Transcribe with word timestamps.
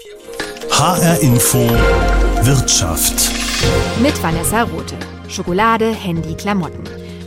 HR 0.00 1.20
Info 1.20 1.58
Wirtschaft. 1.58 3.30
Mit 4.00 4.22
Vanessa 4.22 4.62
Rote. 4.62 4.94
Schokolade, 5.28 5.92
Handy, 5.92 6.34
Klamotten. 6.34 6.84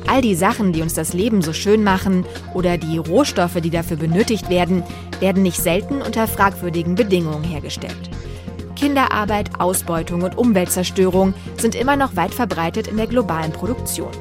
All 0.07 0.21
die 0.21 0.33
Sachen, 0.33 0.73
die 0.73 0.81
uns 0.81 0.95
das 0.95 1.13
Leben 1.13 1.43
so 1.43 1.53
schön 1.53 1.83
machen 1.83 2.25
oder 2.55 2.79
die 2.79 2.97
Rohstoffe, 2.97 3.61
die 3.61 3.69
dafür 3.69 3.97
benötigt 3.97 4.49
werden, 4.49 4.81
werden 5.19 5.43
nicht 5.43 5.61
selten 5.61 6.01
unter 6.01 6.27
fragwürdigen 6.27 6.95
Bedingungen 6.95 7.43
hergestellt. 7.43 8.09
Kinderarbeit, 8.75 9.51
Ausbeutung 9.59 10.23
und 10.23 10.35
Umweltzerstörung 10.35 11.35
sind 11.57 11.75
immer 11.75 11.95
noch 11.95 12.15
weit 12.15 12.33
verbreitet 12.33 12.87
in 12.87 12.97
der 12.97 13.07
globalen 13.07 13.51
Produktion. 13.51 14.11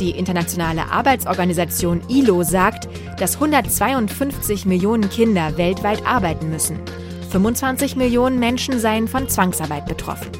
Die 0.00 0.10
internationale 0.10 0.90
Arbeitsorganisation 0.90 2.02
ILO 2.08 2.42
sagt, 2.42 2.88
dass 3.20 3.34
152 3.34 4.66
Millionen 4.66 5.08
Kinder 5.08 5.56
weltweit 5.56 6.04
arbeiten 6.04 6.50
müssen. 6.50 6.80
25 7.26 7.96
Millionen 7.96 8.38
Menschen 8.38 8.78
seien 8.80 9.08
von 9.08 9.28
Zwangsarbeit 9.28 9.86
betroffen. 9.86 10.30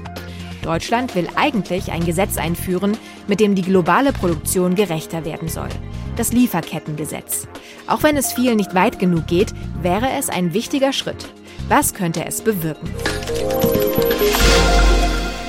Deutschland 0.63 1.15
will 1.15 1.29
eigentlich 1.37 1.93
ein 1.93 2.05
Gesetz 2.05 2.39
einführen, 2.39 2.97
mit 3.29 3.41
dem 3.41 3.55
die 3.55 3.63
globale 3.63 4.13
Produktion 4.13 4.75
gerechter 4.75 5.25
werden 5.25 5.49
soll. 5.49 5.69
Das 6.17 6.33
Lieferkettengesetz. 6.33 7.47
Auch 7.87 8.03
wenn 8.03 8.17
es 8.17 8.33
vielen 8.33 8.57
nicht 8.57 8.75
weit 8.75 8.99
genug 8.99 9.27
geht, 9.27 9.53
wäre 9.83 10.11
es 10.19 10.29
ein 10.29 10.55
wichtiger 10.55 10.93
Schritt. 10.93 11.29
Was 11.69 11.95
könnte 11.95 12.25
es 12.25 12.41
bewirken? 12.41 12.91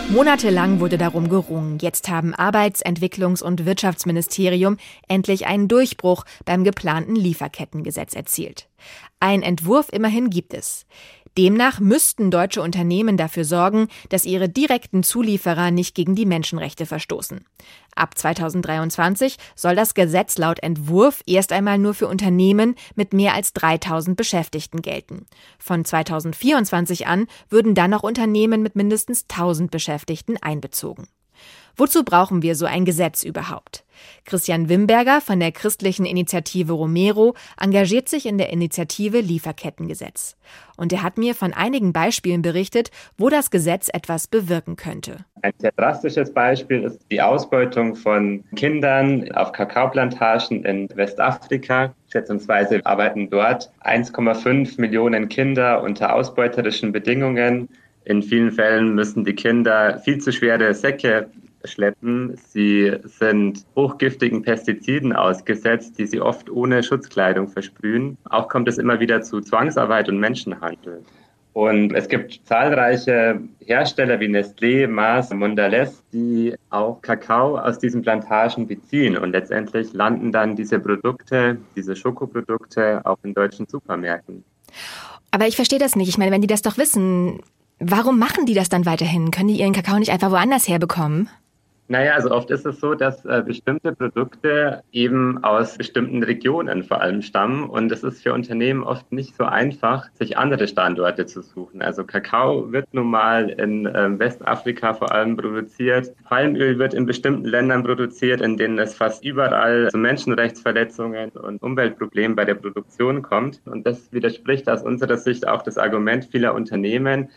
Monatelang 0.10 0.80
wurde 0.80 0.98
darum 0.98 1.30
gerungen. 1.30 1.80
Jetzt 1.80 2.08
haben 2.10 2.34
Arbeits-, 2.34 2.86
Entwicklungs- 2.86 3.44
und 3.44 3.66
Wirtschaftsministerium 3.66 4.78
endlich 5.08 5.48
einen 5.48 5.68
Durchbruch 5.68 6.24
beim 6.46 6.64
geplanten 6.64 7.16
Lieferkettengesetz 7.16 8.16
erzielt. 8.16 8.70
Ein 9.20 9.42
Entwurf 9.42 9.90
immerhin 9.92 10.30
gibt 10.30 10.54
es. 10.54 10.86
Demnach 11.38 11.80
müssten 11.80 12.32
deutsche 12.32 12.64
Unternehmen 12.64 13.16
dafür 13.16 13.46
sorgen, 13.46 13.90
dass 14.10 14.26
ihre 14.26 14.50
direkten 14.50 15.04
Zulieferer 15.04 15.70
nicht 15.70 15.94
gegen 15.94 16.16
die 16.16 16.26
Menschenrechte 16.26 16.88
verstoßen. 16.88 17.46
Ab 17.96 18.18
2023 18.18 19.38
soll 19.56 19.76
das 19.76 19.94
Gesetz 19.94 20.38
laut 20.40 20.60
Entwurf 20.64 21.22
erst 21.28 21.52
einmal 21.52 21.78
nur 21.78 21.94
für 21.94 22.08
Unternehmen 22.08 22.76
mit 22.96 23.14
mehr 23.14 23.36
als 23.36 23.54
3000 23.54 24.18
Beschäftigten 24.18 24.82
gelten. 24.82 25.28
Von 25.60 25.86
2024 25.86 27.06
an 27.06 27.28
würden 27.50 27.76
dann 27.76 27.92
noch 27.92 28.04
Unternehmen 28.04 28.64
mit 28.64 28.76
mindestens 28.76 29.26
1000 29.30 29.70
Beschäftigten 29.70 30.38
einbezogen. 30.38 31.08
Wozu 31.80 32.04
brauchen 32.04 32.42
wir 32.42 32.56
so 32.56 32.66
ein 32.66 32.86
Gesetz 32.86 33.24
überhaupt? 33.24 33.86
Christian 34.26 34.68
Wimberger 34.68 35.22
von 35.22 35.40
der 35.40 35.52
christlichen 35.52 36.08
Initiative 36.08 36.74
Romero 36.74 37.36
engagiert 37.62 38.10
sich 38.10 38.26
in 38.26 38.40
der 38.40 38.50
Initiative 38.50 39.20
Lieferkettengesetz. 39.20 40.38
Und 40.76 40.92
er 40.92 41.04
hat 41.04 41.20
mir 41.20 41.36
von 41.36 41.54
einigen 41.54 41.94
Beispielen 41.94 42.42
berichtet, 42.42 42.90
wo 43.20 43.30
das 43.30 43.52
Gesetz 43.52 43.90
etwas 43.94 44.28
bewirken 44.28 44.76
könnte. 44.76 45.18
Ein 45.44 45.54
sehr 45.60 45.72
drastisches 45.78 46.34
Beispiel 46.34 46.84
ist 46.84 47.00
die 47.12 47.22
Ausbeutung 47.22 47.96
von 47.96 48.44
Kindern 48.56 49.32
auf 49.34 49.52
Kakaoplantagen 49.52 50.66
in 50.66 50.90
Westafrika. 50.96 51.94
Schätzungsweise 52.12 52.84
arbeiten 52.86 53.30
dort 53.30 53.72
1,5 53.84 54.82
Millionen 54.82 55.30
Kinder 55.30 55.84
unter 55.84 56.16
ausbeuterischen 56.16 56.92
Bedingungen. 56.92 57.70
In 58.06 58.24
vielen 58.24 58.52
Fällen 58.52 58.96
müssen 58.96 59.26
die 59.26 59.36
Kinder 59.36 60.00
viel 60.00 60.18
zu 60.20 60.32
schwere 60.32 60.74
Säcke 60.74 61.30
schleppen. 61.68 62.36
Sie 62.36 62.94
sind 63.04 63.66
hochgiftigen 63.76 64.42
Pestiziden 64.42 65.14
ausgesetzt, 65.14 65.98
die 66.00 66.08
sie 66.08 66.20
oft 66.20 66.50
ohne 66.50 66.82
Schutzkleidung 66.84 67.48
versprühen. 67.48 68.18
Auch 68.30 68.48
kommt 68.50 68.68
es 68.68 68.78
immer 68.78 69.00
wieder 69.00 69.22
zu 69.22 69.42
Zwangsarbeit 69.42 70.10
und 70.10 70.20
Menschenhandel. 70.20 71.04
Und 71.58 71.92
es 71.94 72.08
gibt 72.08 72.42
zahlreiche 72.44 73.42
Hersteller 73.66 74.20
wie 74.20 74.28
Nestlé, 74.28 74.88
Mars, 74.88 75.34
Mondelez, 75.34 76.04
die 76.14 76.54
auch 76.70 77.02
Kakao 77.02 77.58
aus 77.58 77.80
diesen 77.80 78.04
Plantagen 78.04 78.68
beziehen. 78.68 79.18
Und 79.18 79.32
letztendlich 79.32 79.92
landen 79.92 80.32
dann 80.32 80.56
diese 80.56 80.80
Produkte, 80.80 81.58
diese 81.76 81.96
Schokoprodukte 81.96 83.02
auch 83.06 83.18
in 83.24 83.34
deutschen 83.34 83.68
Supermärkten. 83.68 84.44
Aber 85.32 85.48
ich 85.48 85.56
verstehe 85.56 85.80
das 85.80 85.96
nicht. 85.96 86.10
Ich 86.10 86.20
meine, 86.20 86.32
wenn 86.32 86.42
die 86.42 86.48
das 86.48 86.62
doch 86.62 86.78
wissen, 86.78 87.40
warum 87.80 88.20
machen 88.20 88.46
die 88.46 88.54
das 88.54 88.70
dann 88.70 88.86
weiterhin? 88.86 89.32
Können 89.32 89.48
die 89.48 89.60
ihren 89.60 89.74
Kakao 89.74 89.98
nicht 89.98 90.12
einfach 90.12 90.30
woanders 90.30 90.68
herbekommen? 90.68 91.28
Naja, 91.90 92.16
also 92.16 92.32
oft 92.32 92.52
ist 92.52 92.66
es 92.66 92.82
so, 92.82 92.96
dass 92.96 93.24
äh, 93.24 93.42
bestimmte 93.46 93.94
Produkte 93.94 94.84
eben 94.92 95.42
aus 95.44 95.78
bestimmten 95.78 96.22
Regionen 96.22 96.84
vor 96.84 97.00
allem 97.00 97.22
stammen 97.22 97.70
und 97.70 97.90
es 97.94 98.04
ist 98.04 98.24
für 98.24 98.34
Unternehmen 98.34 98.84
oft 98.84 99.10
nicht 99.14 99.38
so 99.38 99.46
einfach, 99.46 100.10
sich 100.14 100.38
andere 100.38 100.68
Standorte 100.68 101.26
zu 101.26 101.42
suchen. 101.42 101.82
Also 101.82 102.04
Kakao 102.04 102.74
wird 102.74 102.94
nun 102.94 103.10
mal 103.10 103.50
in 103.50 103.86
äh, 103.86 104.20
Westafrika 104.20 104.96
vor 104.96 105.14
allem 105.14 105.38
produziert. 105.38 106.12
Palmöl 106.26 106.78
wird 106.78 106.94
in 106.94 107.06
bestimmten 107.06 107.46
Ländern 107.46 107.84
produziert, 107.84 108.42
in 108.42 108.58
denen 108.58 108.80
es 108.80 108.94
fast 108.94 109.24
überall 109.24 109.90
zu 109.90 109.98
Menschenrechtsverletzungen 109.98 111.30
und 111.32 111.64
Umweltproblemen 111.64 112.36
bei 112.36 112.44
der 112.44 112.56
Produktion 112.56 113.22
kommt. 113.22 113.62
Und 113.64 113.88
das 113.88 114.12
widerspricht 114.12 114.70
aus 114.70 114.84
unserer 114.84 115.16
Sicht 115.16 115.48
auch 115.48 115.62
das 115.62 115.78
Argument 115.78 116.26
vieler 116.26 116.54
Unternehmen, 116.54 117.30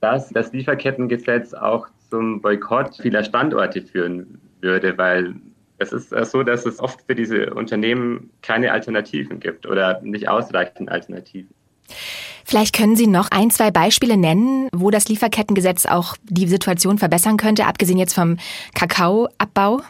dass 0.00 0.28
das 0.28 0.52
Lieferkettengesetz 0.52 1.54
auch 1.54 1.88
zum 2.10 2.40
Boykott 2.40 2.96
vieler 3.00 3.24
Standorte 3.24 3.82
führen 3.82 4.40
würde, 4.60 4.96
weil 4.98 5.34
es 5.78 5.92
ist 5.92 6.10
so, 6.10 6.42
dass 6.42 6.66
es 6.66 6.80
oft 6.80 7.02
für 7.06 7.14
diese 7.14 7.54
Unternehmen 7.54 8.30
keine 8.42 8.72
Alternativen 8.72 9.38
gibt 9.38 9.66
oder 9.66 10.00
nicht 10.02 10.28
ausreichend 10.28 10.90
Alternativen. 10.90 11.50
Vielleicht 12.44 12.74
können 12.74 12.96
Sie 12.96 13.06
noch 13.06 13.30
ein, 13.30 13.50
zwei 13.50 13.70
Beispiele 13.70 14.16
nennen, 14.16 14.68
wo 14.72 14.90
das 14.90 15.08
Lieferkettengesetz 15.08 15.86
auch 15.86 16.16
die 16.24 16.48
Situation 16.48 16.98
verbessern 16.98 17.36
könnte, 17.36 17.66
abgesehen 17.66 17.98
jetzt 17.98 18.14
vom 18.14 18.38
Kakaoabbau? 18.74 19.82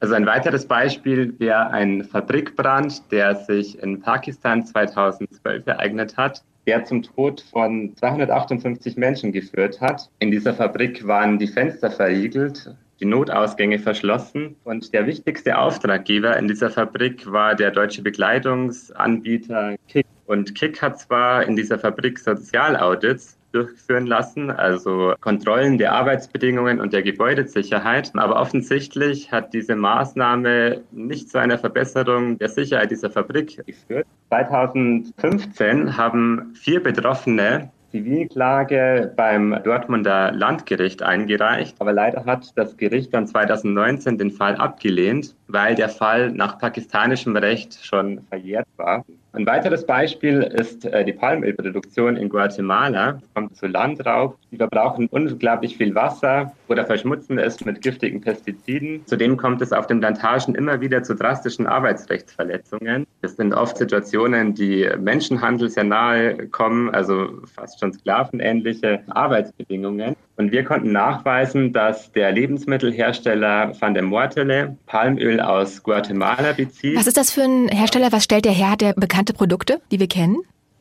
Also 0.00 0.14
ein 0.14 0.26
weiteres 0.26 0.66
Beispiel 0.66 1.34
wäre 1.38 1.70
ein 1.70 2.04
Fabrikbrand, 2.04 3.10
der 3.10 3.36
sich 3.36 3.78
in 3.82 4.00
Pakistan 4.00 4.66
2012 4.66 5.66
ereignet 5.66 6.16
hat 6.18 6.44
der 6.66 6.84
zum 6.84 7.02
Tod 7.02 7.40
von 7.40 7.94
258 7.96 8.96
Menschen 8.96 9.32
geführt 9.32 9.80
hat. 9.80 10.10
In 10.18 10.30
dieser 10.30 10.54
Fabrik 10.54 11.06
waren 11.06 11.38
die 11.38 11.46
Fenster 11.46 11.90
verriegelt, 11.90 12.74
die 13.00 13.04
Notausgänge 13.04 13.78
verschlossen 13.78 14.56
und 14.64 14.92
der 14.92 15.06
wichtigste 15.06 15.58
Auftraggeber 15.58 16.36
in 16.36 16.48
dieser 16.48 16.70
Fabrik 16.70 17.30
war 17.30 17.54
der 17.54 17.70
deutsche 17.70 18.02
Bekleidungsanbieter 18.02 19.76
Kick. 19.88 20.06
Und 20.26 20.54
Kick 20.54 20.80
hat 20.80 20.98
zwar 20.98 21.44
in 21.46 21.56
dieser 21.56 21.78
Fabrik 21.78 22.18
Sozialaudits 22.18 23.38
durchführen 23.54 24.06
lassen, 24.06 24.50
also 24.50 25.14
Kontrollen 25.20 25.78
der 25.78 25.92
Arbeitsbedingungen 25.92 26.80
und 26.80 26.92
der 26.92 27.02
Gebäudesicherheit. 27.02 28.10
Aber 28.14 28.40
offensichtlich 28.40 29.30
hat 29.30 29.54
diese 29.54 29.76
Maßnahme 29.76 30.82
nicht 30.90 31.30
zu 31.30 31.38
einer 31.38 31.58
Verbesserung 31.58 32.38
der 32.38 32.48
Sicherheit 32.48 32.90
dieser 32.90 33.10
Fabrik 33.10 33.64
geführt. 33.64 34.06
2015 34.28 35.96
haben 35.96 36.52
vier 36.54 36.82
Betroffene 36.82 37.70
Zivilklage 37.94 39.12
beim 39.14 39.56
Dortmunder 39.62 40.32
Landgericht 40.32 41.04
eingereicht, 41.04 41.76
aber 41.78 41.92
leider 41.92 42.24
hat 42.24 42.50
das 42.56 42.76
Gericht 42.76 43.14
dann 43.14 43.28
2019 43.28 44.18
den 44.18 44.32
Fall 44.32 44.56
abgelehnt, 44.56 45.36
weil 45.46 45.76
der 45.76 45.88
Fall 45.88 46.32
nach 46.32 46.58
pakistanischem 46.58 47.36
Recht 47.36 47.78
schon 47.84 48.22
verjährt 48.22 48.66
war. 48.78 49.04
Ein 49.34 49.46
weiteres 49.46 49.84
Beispiel 49.84 50.42
ist 50.42 50.84
äh, 50.84 51.04
die 51.04 51.12
Palmölproduktion 51.12 52.16
in 52.16 52.28
Guatemala. 52.28 53.18
Es 53.20 53.34
kommt 53.34 53.56
zu 53.56 53.66
Landraub. 53.66 54.38
Die 54.52 54.56
verbrauchen 54.56 55.08
unglaublich 55.10 55.76
viel 55.76 55.92
Wasser 55.92 56.52
oder 56.68 56.86
verschmutzen 56.86 57.38
es 57.38 57.64
mit 57.64 57.82
giftigen 57.82 58.20
Pestiziden. 58.20 59.04
Zudem 59.06 59.36
kommt 59.36 59.60
es 59.60 59.72
auf 59.72 59.88
den 59.88 59.98
Plantagen 59.98 60.54
immer 60.54 60.80
wieder 60.80 61.02
zu 61.02 61.16
drastischen 61.16 61.66
Arbeitsrechtsverletzungen. 61.66 63.08
Das 63.22 63.34
sind 63.34 63.52
oft 63.52 63.76
Situationen, 63.76 64.54
die 64.54 64.88
Menschenhandel 65.00 65.68
sehr 65.68 65.82
nahe 65.82 66.46
kommen, 66.50 66.94
also 66.94 67.42
fast 67.56 67.80
schon 67.80 67.92
sklavenähnliche 67.92 69.02
Arbeitsbedingungen. 69.08 70.14
Und 70.36 70.50
wir 70.50 70.64
konnten 70.64 70.90
nachweisen, 70.90 71.72
dass 71.72 72.10
der 72.10 72.32
Lebensmittelhersteller 72.32 73.72
Van 73.80 73.94
der 73.94 74.02
Mortele 74.02 74.76
Palmöl 74.86 75.40
aus 75.40 75.82
Guatemala 75.82 76.52
bezieht. 76.52 76.96
Was 76.96 77.06
ist 77.06 77.16
das 77.16 77.30
für 77.30 77.42
ein 77.42 77.68
Hersteller? 77.68 78.10
Was 78.10 78.24
stellt 78.24 78.44
der 78.44 78.52
her? 78.52 78.72
Hat 78.72 78.80
der 78.80 78.94
bekannte 78.94 79.32
Produkte, 79.32 79.80
die 79.92 80.00
wir 80.00 80.08
kennen? 80.08 80.38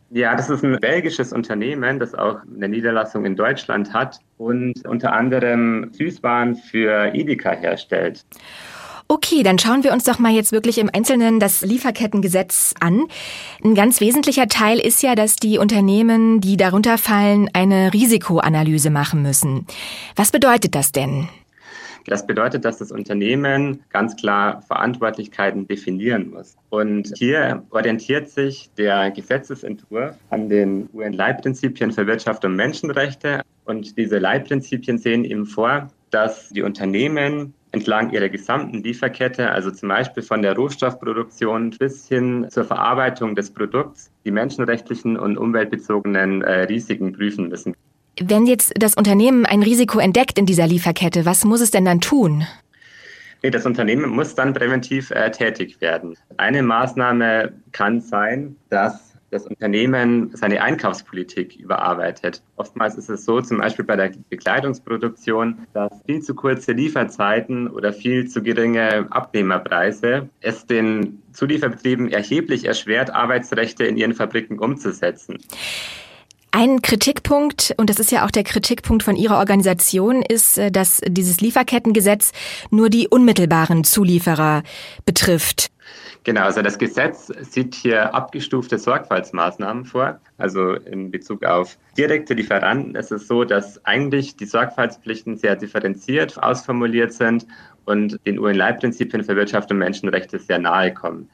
Ja, 0.09 0.35
das 0.35 0.49
ist 0.49 0.63
ein 0.63 0.79
belgisches 0.79 1.33
Unternehmen, 1.33 1.99
das 1.99 2.13
auch 2.13 2.37
eine 2.55 2.69
Niederlassung 2.69 3.25
in 3.25 3.35
Deutschland 3.35 3.93
hat 3.93 4.19
und 4.37 4.73
unter 4.87 5.11
anderem 5.13 5.89
Süßwaren 5.91 6.55
für 6.55 7.13
Edeka 7.15 7.51
herstellt. 7.51 8.23
Okay, 9.13 9.43
dann 9.43 9.59
schauen 9.59 9.83
wir 9.83 9.93
uns 9.93 10.05
doch 10.05 10.17
mal 10.17 10.31
jetzt 10.31 10.51
wirklich 10.51 10.79
im 10.79 10.89
Einzelnen 10.91 11.39
das 11.39 11.61
Lieferkettengesetz 11.61 12.73
an. 12.79 13.03
Ein 13.63 13.75
ganz 13.75 14.01
wesentlicher 14.01 14.47
Teil 14.47 14.79
ist 14.79 15.03
ja, 15.03 15.13
dass 15.13 15.35
die 15.35 15.59
Unternehmen, 15.59 16.41
die 16.41 16.57
darunter 16.57 16.97
fallen, 16.97 17.47
eine 17.53 17.93
Risikoanalyse 17.93 18.89
machen 18.89 19.21
müssen. 19.21 19.67
Was 20.15 20.31
bedeutet 20.31 20.73
das 20.73 20.93
denn? 20.93 21.29
Das 22.07 22.25
bedeutet, 22.25 22.65
dass 22.65 22.79
das 22.79 22.91
Unternehmen 22.91 23.83
ganz 23.91 24.15
klar 24.15 24.63
Verantwortlichkeiten 24.63 25.67
definieren 25.67 26.31
muss. 26.31 26.55
Und 26.71 27.13
hier 27.15 27.61
orientiert 27.69 28.31
sich 28.31 28.71
der 28.79 29.11
Gesetzesentwurf 29.11 30.17
an 30.31 30.49
den 30.49 30.89
UN-Leitprinzipien 30.91 31.91
für 31.91 32.07
Wirtschaft 32.07 32.43
und 32.45 32.55
Menschenrechte. 32.55 33.43
Und 33.65 33.95
diese 33.95 34.17
Leitprinzipien 34.17 34.97
sehen 34.97 35.23
eben 35.23 35.45
vor, 35.45 35.91
dass 36.09 36.49
die 36.49 36.63
Unternehmen 36.63 37.53
entlang 37.73 38.11
ihrer 38.11 38.29
gesamten 38.29 38.83
Lieferkette, 38.83 39.49
also 39.49 39.71
zum 39.71 39.89
Beispiel 39.89 40.23
von 40.23 40.41
der 40.41 40.55
Rohstoffproduktion 40.55 41.71
bis 41.71 42.07
hin 42.07 42.47
zur 42.49 42.63
Verarbeitung 42.63 43.35
des 43.35 43.51
Produkts, 43.51 44.11
die 44.23 44.31
menschenrechtlichen 44.31 45.17
und 45.17 45.37
umweltbezogenen 45.37 46.43
äh, 46.43 46.61
Risiken 46.61 47.13
prüfen 47.13 47.49
müssen. 47.49 47.75
Wenn 48.21 48.45
jetzt 48.45 48.73
das 48.77 48.93
Unternehmen 48.93 49.47
ein 49.47 49.63
Risiko 49.63 49.99
entdeckt 49.99 50.37
in 50.37 50.45
dieser 50.45 50.67
Lieferkette, 50.67 51.25
was 51.25 51.45
muss 51.45 51.61
es 51.61 51.71
denn 51.71 51.85
dann 51.85 51.99
tun? 51.99 52.45
Nee, 53.41 53.49
das 53.49 53.65
Unternehmen 53.65 54.09
muss 54.09 54.35
dann 54.35 54.53
präventiv 54.53 55.09
äh, 55.09 55.31
tätig 55.31 55.81
werden. 55.81 56.15
Eine 56.37 56.61
Maßnahme 56.61 57.53
kann 57.71 57.99
sein, 57.99 58.55
dass 58.69 59.12
das 59.33 59.47
Unternehmen 59.47 60.31
seine 60.33 60.61
Einkaufspolitik 60.61 61.55
überarbeitet. 61.55 62.41
Oftmals 62.55 62.95
ist 62.95 63.09
es 63.09 63.25
so, 63.25 63.41
zum 63.41 63.57
Beispiel 63.57 63.85
bei 63.85 63.95
der 63.95 64.11
Bekleidungsproduktion, 64.29 65.67
dass 65.73 65.91
viel 66.05 66.21
zu 66.21 66.35
kurze 66.35 66.71
Lieferzeiten 66.71 67.67
oder 67.67 67.91
viel 67.93 68.27
zu 68.27 68.41
geringe 68.41 69.07
Abnehmerpreise 69.09 70.29
es 70.41 70.65
den 70.65 71.21
Zulieferbetrieben 71.33 72.09
erheblich 72.09 72.65
erschwert, 72.65 73.09
Arbeitsrechte 73.09 73.83
in 73.85 73.97
ihren 73.97 74.13
Fabriken 74.13 74.59
umzusetzen. 74.59 75.37
Ein 76.55 76.83
Kritikpunkt, 76.83 77.73
und 77.77 77.89
das 77.89 77.97
ist 77.97 78.11
ja 78.11 78.23
auch 78.23 78.29
der 78.29 78.43
Kritikpunkt 78.43 79.01
von 79.01 79.15
Ihrer 79.15 79.39
Organisation, 79.39 80.21
ist, 80.21 80.59
äh, 80.59 80.71
dass 80.71 81.01
dieses 81.07 81.41
Lieferkettengesetz 81.41 82.31
nur 82.69 82.91
die 82.91 83.07
unmittelbaren 83.07 83.83
Zulieferer 83.83 84.61
betrifft. 85.03 85.72
Genau, 86.25 86.43
also 86.43 86.61
das 86.61 86.77
Gesetz 86.77 87.27
sieht 87.41 87.75
hier 87.75 88.15
abgestufte 88.15 88.77
Sorgfaltsmaßnahmen 88.77 89.83
vor. 89.83 90.21
Also 90.37 90.73
in 90.73 91.11
Bezug 91.11 91.43
auf 91.43 91.77
direkte 91.97 92.33
Lieferanten 92.33 92.95
ist 92.95 93.11
es 93.11 93.27
so, 93.27 93.43
dass 93.43 93.83
eigentlich 93.85 94.37
die 94.37 94.45
Sorgfaltspflichten 94.45 95.35
sehr 95.35 95.57
differenziert 95.57 96.41
ausformuliert 96.41 97.11
sind 97.11 97.45
und 97.83 98.17
den 98.25 98.39
UN-Leitprinzipien 98.39 99.25
für 99.25 99.35
Wirtschaft 99.35 99.69
und 99.71 99.79
Menschenrechte 99.79 100.39
sehr 100.39 100.59
nahe 100.59 100.93
kommen. 100.93 101.29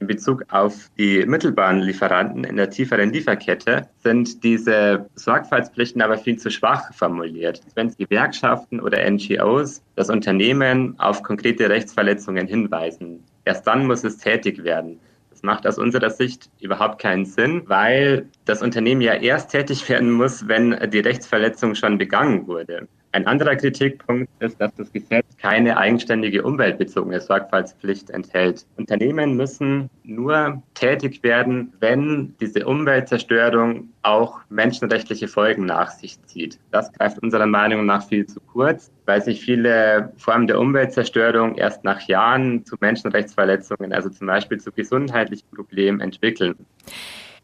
In 0.00 0.06
Bezug 0.06 0.44
auf 0.48 0.90
die 0.96 1.26
mittelbaren 1.26 1.80
Lieferanten 1.80 2.44
in 2.44 2.56
der 2.56 2.70
tieferen 2.70 3.12
Lieferkette 3.12 3.86
sind 4.02 4.42
diese 4.42 5.06
Sorgfaltspflichten 5.16 6.00
aber 6.00 6.16
viel 6.16 6.38
zu 6.38 6.50
schwach 6.50 6.94
formuliert. 6.94 7.60
Wenn 7.74 7.94
Gewerkschaften 7.94 8.80
oder 8.80 8.98
NGOs 9.10 9.82
das 9.96 10.08
Unternehmen 10.08 10.98
auf 10.98 11.22
konkrete 11.22 11.68
Rechtsverletzungen 11.68 12.46
hinweisen, 12.46 13.22
erst 13.44 13.66
dann 13.66 13.86
muss 13.86 14.04
es 14.04 14.18
tätig 14.18 14.62
werden. 14.64 15.00
Das 15.30 15.42
macht 15.42 15.66
aus 15.66 15.78
unserer 15.78 16.10
Sicht 16.10 16.50
überhaupt 16.60 17.00
keinen 17.00 17.24
Sinn, 17.24 17.62
weil 17.66 18.28
das 18.44 18.62
Unternehmen 18.62 19.00
ja 19.00 19.14
erst 19.14 19.50
tätig 19.50 19.88
werden 19.88 20.10
muss, 20.10 20.46
wenn 20.48 20.76
die 20.90 21.00
Rechtsverletzung 21.00 21.74
schon 21.74 21.98
begangen 21.98 22.46
wurde. 22.46 22.88
Ein 23.12 23.26
anderer 23.26 23.56
Kritikpunkt 23.56 24.30
ist, 24.38 24.60
dass 24.60 24.72
das 24.76 24.92
Gesetz 24.92 25.26
keine 25.36 25.76
eigenständige 25.76 26.44
umweltbezogene 26.44 27.20
Sorgfaltspflicht 27.20 28.10
enthält. 28.10 28.64
Unternehmen 28.76 29.36
müssen 29.36 29.90
nur 30.04 30.62
tätig 30.74 31.20
werden, 31.24 31.72
wenn 31.80 32.36
diese 32.40 32.64
Umweltzerstörung 32.66 33.88
auch 34.02 34.38
menschenrechtliche 34.48 35.26
Folgen 35.26 35.66
nach 35.66 35.90
sich 35.90 36.22
zieht. 36.26 36.60
Das 36.70 36.92
greift 36.92 37.18
unserer 37.20 37.46
Meinung 37.46 37.84
nach 37.84 38.06
viel 38.06 38.26
zu 38.26 38.38
kurz, 38.40 38.92
weil 39.06 39.20
sich 39.20 39.40
viele 39.40 40.12
Formen 40.16 40.46
der 40.46 40.60
Umweltzerstörung 40.60 41.56
erst 41.56 41.82
nach 41.82 42.02
Jahren 42.02 42.64
zu 42.64 42.76
Menschenrechtsverletzungen, 42.78 43.92
also 43.92 44.08
zum 44.08 44.28
Beispiel 44.28 44.60
zu 44.60 44.70
gesundheitlichen 44.70 45.48
Problemen 45.52 46.00
entwickeln. 46.00 46.54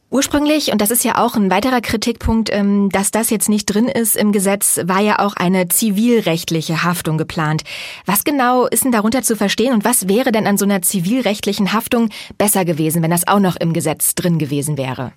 Ursprünglich, 0.09 0.71
und 0.71 0.81
das 0.81 0.93
ist 0.93 1.05
ja 1.05 1.19
auch 1.19 1.35
ein 1.35 1.51
weiterer 1.51 1.81
Kritikpunkt, 1.81 2.49
ähm, 2.53 2.91
dass 2.91 3.11
das 3.11 3.29
jetzt 3.29 3.49
nicht 3.49 3.67
drin 3.67 3.89
ist 3.89 4.17
im 4.17 4.31
Gesetz, 4.31 4.81
war 4.85 5.01
ja 5.01 5.19
auch 5.19 5.35
eine 5.35 5.67
zivilrechtliche 5.67 6.85
Haftung 6.85 7.19
geplant. 7.19 7.65
Was 8.05 8.23
genau 8.23 8.67
ist 8.67 8.85
denn 8.85 8.93
darunter 8.93 9.23
zu 9.23 9.35
verstehen 9.35 9.75
und 9.75 9.85
was 9.85 10.09
wäre 10.09 10.31
denn 10.31 10.47
an 10.47 10.59
so 10.59 10.65
einer 10.65 10.81
zivilrechtlichen 10.81 11.73
Haftung 11.73 12.11
besser 12.39 12.65
gewesen, 12.65 13.03
wenn 13.03 13.11
das 13.11 13.27
auch 13.27 13.41
noch 13.41 13.57
im 13.57 13.73
Gesetz 13.73 14.15
drin 14.15 14.39
gewesen 14.39 14.79
wäre? 14.79 15.13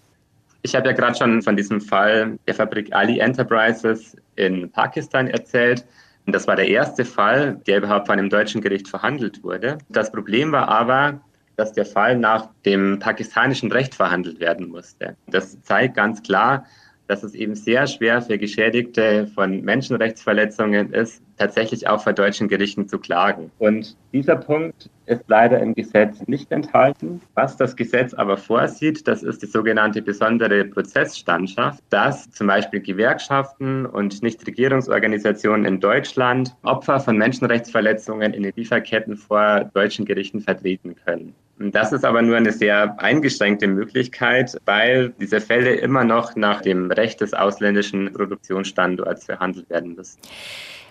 Ich 0.64 0.76
habe 0.76 0.90
ja 0.90 0.94
gerade 0.94 1.18
schon 1.18 1.44
von 1.44 1.56
diesem 1.56 1.80
Fall 1.80 2.40
der 2.48 2.56
Fabrik 2.56 2.92
Ali 2.92 3.20
Enterprises 3.20 4.18
in 4.38 4.72
Pakistan 4.72 5.28
erzählt. 5.28 5.86
Das 6.26 6.48
war 6.48 6.56
der 6.56 6.68
erste 6.68 7.06
Fall, 7.06 7.62
der 7.68 7.78
überhaupt 7.78 8.08
von 8.08 8.18
einem 8.18 8.30
deutschen 8.30 8.60
Gericht 8.60 8.88
verhandelt 8.88 9.44
wurde. 9.44 9.78
Das 9.90 10.12
Problem 10.12 10.52
war 10.52 10.68
aber, 10.68 11.22
dass 11.60 11.74
der 11.74 11.86
Fall 11.86 12.18
nach 12.18 12.48
dem 12.66 13.00
pakistanischen 13.00 13.70
Recht 13.72 13.94
verhandelt 13.94 14.40
werden 14.40 14.70
musste. 14.70 15.18
Das 15.28 15.62
zeigt 15.62 15.96
ganz 15.96 16.24
klar, 16.24 16.66
dass 17.08 17.22
es 17.22 17.34
eben 17.34 17.54
sehr 17.56 17.86
schwer 17.86 18.22
für 18.22 18.38
Geschädigte 18.38 19.28
von 19.28 19.62
Menschenrechtsverletzungen 19.62 20.94
ist, 20.94 21.22
tatsächlich 21.40 21.88
auch 21.88 22.02
vor 22.02 22.14
deutschen 22.14 22.48
Gerichten 22.48 22.88
zu 22.88 23.00
klagen. 23.00 23.52
Und 23.58 23.96
dieser 24.14 24.36
Punkt 24.36 24.90
ist 25.06 25.24
leider 25.28 25.60
im 25.60 25.74
Gesetz 25.74 26.28
nicht 26.28 26.52
enthalten. 26.52 27.22
Was 27.34 27.58
das 27.58 27.76
Gesetz 27.76 28.14
aber 28.14 28.38
vorsieht, 28.38 29.08
das 29.08 29.24
ist 29.24 29.42
die 29.42 29.48
sogenannte 29.48 30.02
besondere 30.02 30.66
Prozessstandschaft, 30.66 31.84
dass 31.90 32.30
zum 32.30 32.48
Beispiel 32.48 32.82
Gewerkschaften 32.82 33.86
und 33.88 34.22
Nichtregierungsorganisationen 34.22 35.66
in 35.66 35.80
Deutschland 35.80 36.56
Opfer 36.62 37.00
von 37.00 37.18
Menschenrechtsverletzungen 37.18 38.34
in 38.34 38.44
den 38.44 38.54
Lieferketten 38.56 39.18
vor 39.18 39.72
deutschen 39.74 40.06
Gerichten 40.06 40.42
vertreten 40.42 40.96
können. 41.06 41.34
Das 41.62 41.92
ist 41.92 42.06
aber 42.06 42.22
nur 42.22 42.38
eine 42.38 42.54
sehr 42.54 42.98
eingeschränkte 43.02 43.68
Möglichkeit, 43.68 44.58
weil 44.64 45.10
diese 45.20 45.42
Fälle 45.42 45.76
immer 45.76 46.06
noch 46.06 46.38
nach 46.38 46.62
dem 46.62 46.90
Recht 46.90 47.20
des 47.20 47.34
ausländischen 47.34 48.14
Produktionsstandorts 48.14 49.26
verhandelt 49.26 49.70
werden 49.70 49.96
müssen. 49.96 50.20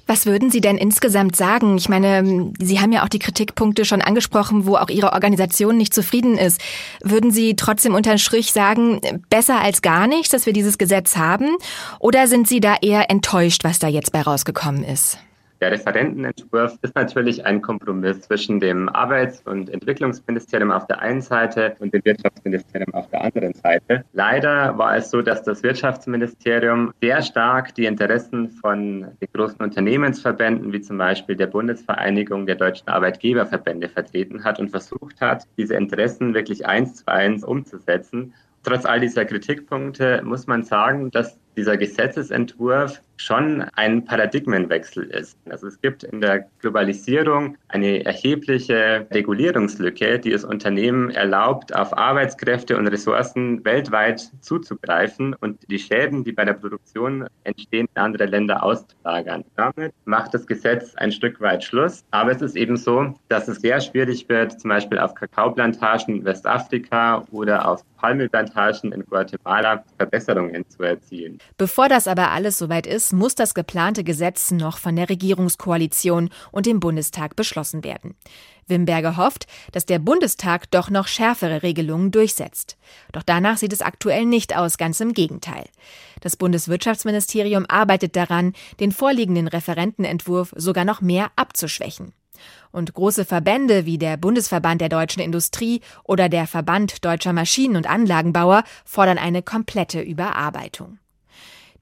Was 0.08 0.24
würden 0.24 0.50
Sie 0.50 0.62
denn 0.62 0.78
insgesamt 0.78 1.36
sagen? 1.36 1.76
Ich 1.76 1.90
meine, 1.90 2.50
Sie 2.58 2.80
haben 2.80 2.92
ja 2.92 3.04
auch 3.04 3.10
die 3.10 3.18
Kritikpunkte 3.18 3.84
schon 3.84 4.00
angesprochen, 4.00 4.64
wo 4.64 4.76
auch 4.76 4.88
Ihre 4.88 5.12
Organisation 5.12 5.76
nicht 5.76 5.92
zufrieden 5.92 6.38
ist. 6.38 6.62
Würden 7.04 7.30
Sie 7.30 7.56
trotzdem 7.56 7.94
unterm 7.94 8.16
Strich 8.16 8.52
sagen, 8.52 9.02
besser 9.28 9.60
als 9.60 9.82
gar 9.82 10.06
nichts, 10.06 10.30
dass 10.30 10.46
wir 10.46 10.54
dieses 10.54 10.78
Gesetz 10.78 11.18
haben? 11.18 11.56
Oder 12.00 12.26
sind 12.26 12.48
Sie 12.48 12.60
da 12.60 12.76
eher 12.80 13.10
enttäuscht, 13.10 13.64
was 13.64 13.78
da 13.78 13.86
jetzt 13.86 14.10
bei 14.10 14.22
rausgekommen 14.22 14.82
ist? 14.82 15.18
Der 15.60 15.72
Referentenentwurf 15.72 16.78
ist 16.82 16.94
natürlich 16.94 17.44
ein 17.44 17.60
Kompromiss 17.60 18.20
zwischen 18.20 18.60
dem 18.60 18.88
Arbeits- 18.88 19.42
und 19.44 19.68
Entwicklungsministerium 19.68 20.70
auf 20.70 20.86
der 20.86 21.00
einen 21.00 21.20
Seite 21.20 21.74
und 21.80 21.92
dem 21.92 22.04
Wirtschaftsministerium 22.04 22.94
auf 22.94 23.10
der 23.10 23.24
anderen 23.24 23.54
Seite. 23.54 24.04
Leider 24.12 24.78
war 24.78 24.96
es 24.96 25.10
so, 25.10 25.20
dass 25.20 25.42
das 25.42 25.64
Wirtschaftsministerium 25.64 26.92
sehr 27.00 27.22
stark 27.22 27.74
die 27.74 27.86
Interessen 27.86 28.50
von 28.50 29.08
den 29.20 29.28
großen 29.32 29.60
Unternehmensverbänden, 29.60 30.72
wie 30.72 30.80
zum 30.80 30.96
Beispiel 30.96 31.34
der 31.34 31.48
Bundesvereinigung 31.48 32.46
der 32.46 32.54
deutschen 32.54 32.88
Arbeitgeberverbände, 32.88 33.88
vertreten 33.88 34.44
hat 34.44 34.60
und 34.60 34.70
versucht 34.70 35.20
hat, 35.20 35.44
diese 35.56 35.74
Interessen 35.74 36.34
wirklich 36.34 36.66
eins 36.66 36.96
zu 36.96 37.08
eins 37.08 37.42
umzusetzen. 37.42 38.32
Trotz 38.62 38.84
all 38.84 39.00
dieser 39.00 39.24
Kritikpunkte 39.24 40.22
muss 40.24 40.46
man 40.46 40.62
sagen, 40.62 41.10
dass 41.10 41.38
dieser 41.56 41.76
Gesetzesentwurf 41.76 43.00
schon 43.18 43.62
ein 43.74 44.04
Paradigmenwechsel 44.04 45.04
ist. 45.04 45.38
Also 45.50 45.66
es 45.66 45.80
gibt 45.80 46.04
in 46.04 46.20
der 46.20 46.46
Globalisierung 46.60 47.56
eine 47.68 48.04
erhebliche 48.04 49.06
Regulierungslücke, 49.12 50.18
die 50.18 50.32
es 50.32 50.44
Unternehmen 50.44 51.10
erlaubt, 51.10 51.74
auf 51.74 51.96
Arbeitskräfte 51.96 52.76
und 52.76 52.86
Ressourcen 52.88 53.64
weltweit 53.64 54.30
zuzugreifen 54.40 55.34
und 55.40 55.58
die 55.70 55.78
Schäden, 55.78 56.24
die 56.24 56.32
bei 56.32 56.44
der 56.44 56.54
Produktion 56.54 57.26
entstehen, 57.44 57.88
in 57.94 58.02
andere 58.02 58.26
Länder 58.26 58.62
auszulagern. 58.62 59.44
Damit 59.56 59.92
macht 60.04 60.34
das 60.34 60.46
Gesetz 60.46 60.94
ein 60.94 61.12
Stück 61.12 61.40
weit 61.40 61.64
Schluss. 61.64 62.04
Aber 62.10 62.30
es 62.30 62.42
ist 62.42 62.56
eben 62.56 62.76
so, 62.76 63.14
dass 63.28 63.48
es 63.48 63.60
sehr 63.60 63.80
schwierig 63.80 64.28
wird, 64.28 64.60
zum 64.60 64.70
Beispiel 64.70 64.98
auf 64.98 65.14
Kakaoplantagen 65.14 66.16
in 66.16 66.24
Westafrika 66.24 67.24
oder 67.30 67.68
auf 67.68 67.84
Palmölplantagen 67.98 68.92
in 68.92 69.04
Guatemala 69.04 69.84
Verbesserungen 69.96 70.64
zu 70.68 70.82
erzielen. 70.82 71.38
Bevor 71.56 71.88
das 71.88 72.06
aber 72.06 72.30
alles 72.30 72.58
soweit 72.58 72.86
ist, 72.86 73.07
muss 73.12 73.34
das 73.34 73.54
geplante 73.54 74.04
Gesetz 74.04 74.50
noch 74.50 74.78
von 74.78 74.96
der 74.96 75.08
Regierungskoalition 75.08 76.30
und 76.50 76.66
dem 76.66 76.80
Bundestag 76.80 77.36
beschlossen 77.36 77.84
werden. 77.84 78.14
Wimberger 78.66 79.16
hofft, 79.16 79.46
dass 79.72 79.86
der 79.86 79.98
Bundestag 79.98 80.70
doch 80.70 80.90
noch 80.90 81.08
schärfere 81.08 81.62
Regelungen 81.62 82.10
durchsetzt. 82.10 82.76
Doch 83.12 83.22
danach 83.22 83.56
sieht 83.56 83.72
es 83.72 83.82
aktuell 83.82 84.26
nicht 84.26 84.56
aus, 84.56 84.78
ganz 84.78 85.00
im 85.00 85.12
Gegenteil. 85.12 85.64
Das 86.20 86.36
Bundeswirtschaftsministerium 86.36 87.66
arbeitet 87.68 88.16
daran, 88.16 88.52
den 88.80 88.92
vorliegenden 88.92 89.48
Referentenentwurf 89.48 90.52
sogar 90.56 90.84
noch 90.84 91.00
mehr 91.00 91.30
abzuschwächen. 91.36 92.12
Und 92.70 92.94
große 92.94 93.24
Verbände 93.24 93.84
wie 93.84 93.98
der 93.98 94.16
Bundesverband 94.16 94.80
der 94.80 94.88
deutschen 94.88 95.22
Industrie 95.22 95.80
oder 96.04 96.28
der 96.28 96.46
Verband 96.46 97.04
deutscher 97.04 97.32
Maschinen- 97.32 97.76
und 97.76 97.88
Anlagenbauer 97.88 98.62
fordern 98.84 99.18
eine 99.18 99.42
komplette 99.42 100.00
Überarbeitung. 100.00 100.98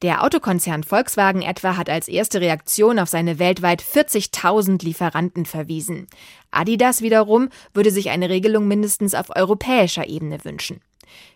Der 0.03 0.23
Autokonzern 0.23 0.85
Volkswagen 0.85 1.41
etwa 1.41 1.76
hat 1.79 1.88
als 1.88 2.09
erste 2.09 2.41
Reaktion 2.41 2.99
auf 2.99 3.09
seine 3.09 3.38
weltweit 3.38 3.83
40.000 3.83 4.85
Lieferanten 4.85 5.47
verwiesen. 5.47 6.07
Adidas 6.50 7.00
wiederum 7.00 7.49
würde 7.73 7.91
sich 7.91 8.11
eine 8.11 8.29
Regelung 8.29 8.69
mindestens 8.69 9.15
auf 9.15 9.35
europäischer 9.35 10.07
Ebene 10.07 10.45
wünschen. 10.45 10.83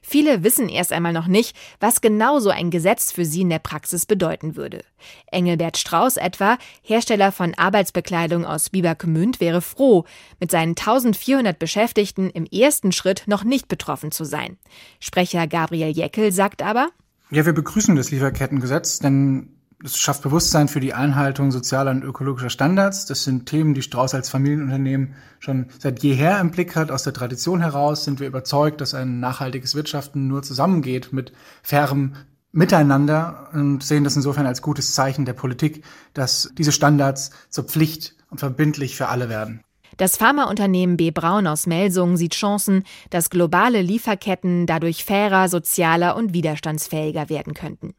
Viele 0.03 0.43
wissen 0.43 0.69
erst 0.69 0.93
einmal 0.93 1.13
noch 1.13 1.27
nicht, 1.27 1.57
was 1.79 2.03
genau 2.03 2.39
so 2.39 2.51
ein 2.51 2.71
Gesetz 2.71 3.13
für 3.13 3.25
sie 3.25 3.43
in 3.43 3.51
der 3.51 3.61
Praxis 3.61 4.05
bedeuten 4.05 4.57
würde. 4.57 4.85
Engelbert 5.31 5.79
Strauß 5.79 6.17
etwa, 6.17 6.59
Hersteller 6.83 7.33
von 7.33 7.55
Arbeitsbekleidung 7.55 8.45
aus 8.45 8.71
Biebergemünd, 8.71 9.41
wäre 9.41 9.63
froh, 9.63 10.05
mit 10.39 10.51
seinen 10.51 10.71
1400 10.71 11.59
Beschäftigten 11.59 12.29
im 12.31 12.45
ersten 12.47 12.93
Schritt 12.93 13.25
noch 13.27 13.45
nicht 13.45 13.69
betroffen 13.69 14.11
zu 14.11 14.25
sein. 14.25 14.59
Sprecher 14.99 15.47
Gabriel 15.47 15.97
Jeckel 15.97 16.33
sagt 16.33 16.63
aber, 16.63 16.89
ja, 17.31 17.47
wir 17.47 17.53
begrüßen 17.53 17.97
das 17.97 18.11
Lieferkettengesetz, 18.11 18.99
denn 18.99 19.51
es 19.83 19.97
schafft 19.97 20.23
Bewusstsein 20.23 20.69
für 20.69 20.81
die 20.81 20.93
Einhaltung 20.93 21.51
sozialer 21.51 21.91
und 21.93 22.05
ökologischer 22.05 22.51
Standards. 22.51 23.07
Das 23.07 23.25
sind 23.25 23.47
Themen, 23.47 23.73
die 23.73 23.83
Strauß 23.83 24.15
als 24.15 24.29
Familienunternehmen 24.29 25.15
schon 25.39 25.67
seit 25.79 26.03
jeher 26.03 26.39
im 26.39 26.51
Blick 26.51 26.77
hat. 26.77 26.91
Aus 26.91 27.03
der 27.03 27.15
Tradition 27.15 27.63
heraus 27.63 28.05
sind 28.05 28.21
wir 28.21 28.27
überzeugt, 28.27 28.81
dass 28.81 28.95
ein 28.95 29.21
nachhaltiges 29.21 29.75
Wirtschaften 29.75 30.29
nur 30.29 30.43
zusammengeht 30.43 31.13
mit 31.13 31.33
fairem 31.63 32.15
Miteinander 32.53 33.49
und 33.53 33.83
sehen 33.83 34.05
das 34.05 34.17
insofern 34.17 34.47
als 34.47 34.61
gutes 34.61 34.93
Zeichen 34.95 35.25
der 35.25 35.35
Politik, 35.35 35.85
dass 36.15 36.51
diese 36.59 36.73
Standards 36.73 37.31
zur 37.49 37.65
Pflicht 37.65 38.17
und 38.29 38.39
verbindlich 38.39 38.97
für 38.97 39.09
alle 39.09 39.29
werden. 39.29 39.63
Das 40.01 40.17
Pharmaunternehmen 40.17 40.97
B. 40.97 41.11
Braun 41.11 41.47
aus 41.47 41.67
Melsungen 41.67 42.17
sieht 42.17 42.33
Chancen, 42.33 42.85
dass 43.11 43.29
globale 43.29 43.83
Lieferketten 43.83 44.65
dadurch 44.65 45.05
fairer, 45.05 45.51
sozialer 45.51 46.17
und 46.17 46.33
widerstandsfähiger 46.33 47.29
werden 47.29 47.53
könnten. 47.53 47.93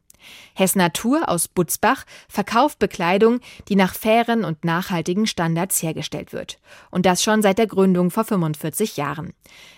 Hess 0.55 0.75
Natur 0.75 1.29
aus 1.29 1.47
Butzbach 1.47 2.05
verkauft 2.27 2.79
Bekleidung, 2.79 3.39
die 3.67 3.75
nach 3.75 3.93
fairen 3.93 4.45
und 4.45 4.65
nachhaltigen 4.65 5.27
Standards 5.27 5.83
hergestellt 5.83 6.33
wird. 6.33 6.57
Und 6.89 7.05
das 7.05 7.21
schon 7.21 7.43
seit 7.43 7.59
der 7.59 7.67
Gründung 7.67 8.09
vor 8.09 8.23
45 8.23 8.97
Jahren. 8.97 9.33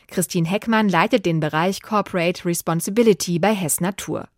Christine 0.07 0.47
Heckmann 0.47 0.87
leitet 0.87 1.25
den 1.25 1.41
Bereich 1.41 1.81
Corporate 1.81 2.45
Responsibility 2.45 3.37
bei 3.37 3.53
Hess 3.53 3.81
Natur. 3.81 4.29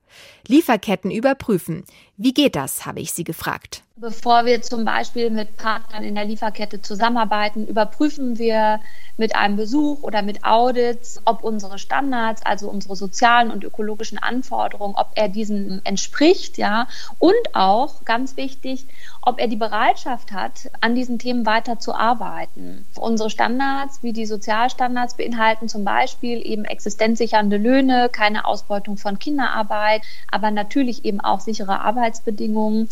Lieferketten 0.47 1.11
überprüfen. 1.11 1.83
Wie 2.17 2.33
geht 2.33 2.55
das, 2.55 2.87
habe 2.87 3.01
ich 3.01 3.13
sie 3.13 3.25
gefragt. 3.25 3.84
Bevor 3.97 4.43
wir 4.43 4.61
zum 4.61 4.83
Beispiel 4.83 5.29
mit 5.29 5.55
Partnern 5.55 6.03
in 6.03 6.15
der 6.15 6.25
Lieferkette 6.25 6.81
zusammenarbeiten, 6.81 7.65
überprüfen 7.65 8.37
wir 8.37 8.81
mit 9.15 9.37
einem 9.37 9.55
Besuch 9.55 10.03
oder 10.03 10.21
mit 10.21 10.43
Audits, 10.43 11.21
ob 11.23 11.45
unsere 11.45 11.79
Standards, 11.79 12.45
also 12.45 12.69
unsere 12.69 12.97
sozialen 12.97 13.51
und 13.51 13.63
ökologischen 13.63 14.17
Anforderungen, 14.17 14.95
ob 14.97 15.11
er 15.15 15.29
diesen 15.29 15.79
entspricht, 15.85 16.57
ja, 16.57 16.89
und 17.19 17.33
auch 17.53 18.03
ganz 18.03 18.35
wichtig, 18.35 18.85
ob 19.21 19.39
er 19.39 19.47
die 19.47 19.55
Bereitschaft 19.55 20.33
hat, 20.33 20.69
an 20.81 20.93
diesen 20.93 21.17
Themen 21.17 21.45
weiter 21.45 21.79
zu 21.79 21.95
arbeiten. 21.95 22.85
Unsere 22.99 23.29
Standards, 23.29 24.03
wie 24.03 24.11
die 24.11 24.25
Sozialstandards, 24.25 25.15
beinhalten 25.15 25.69
zum 25.69 25.85
Beispiel 25.85 26.45
eben 26.45 26.65
existenzsichernde 26.65 27.55
Löhne, 27.55 28.09
keine 28.11 28.43
Ausbeutung 28.43 28.97
von 28.97 29.19
Kinderarbeit, 29.19 30.01
aber 30.29 30.51
natürlich 30.51 31.05
eben 31.05 31.21
auch 31.21 31.39
sichere 31.39 31.79
Arbeitsbedingungen. 31.79 32.89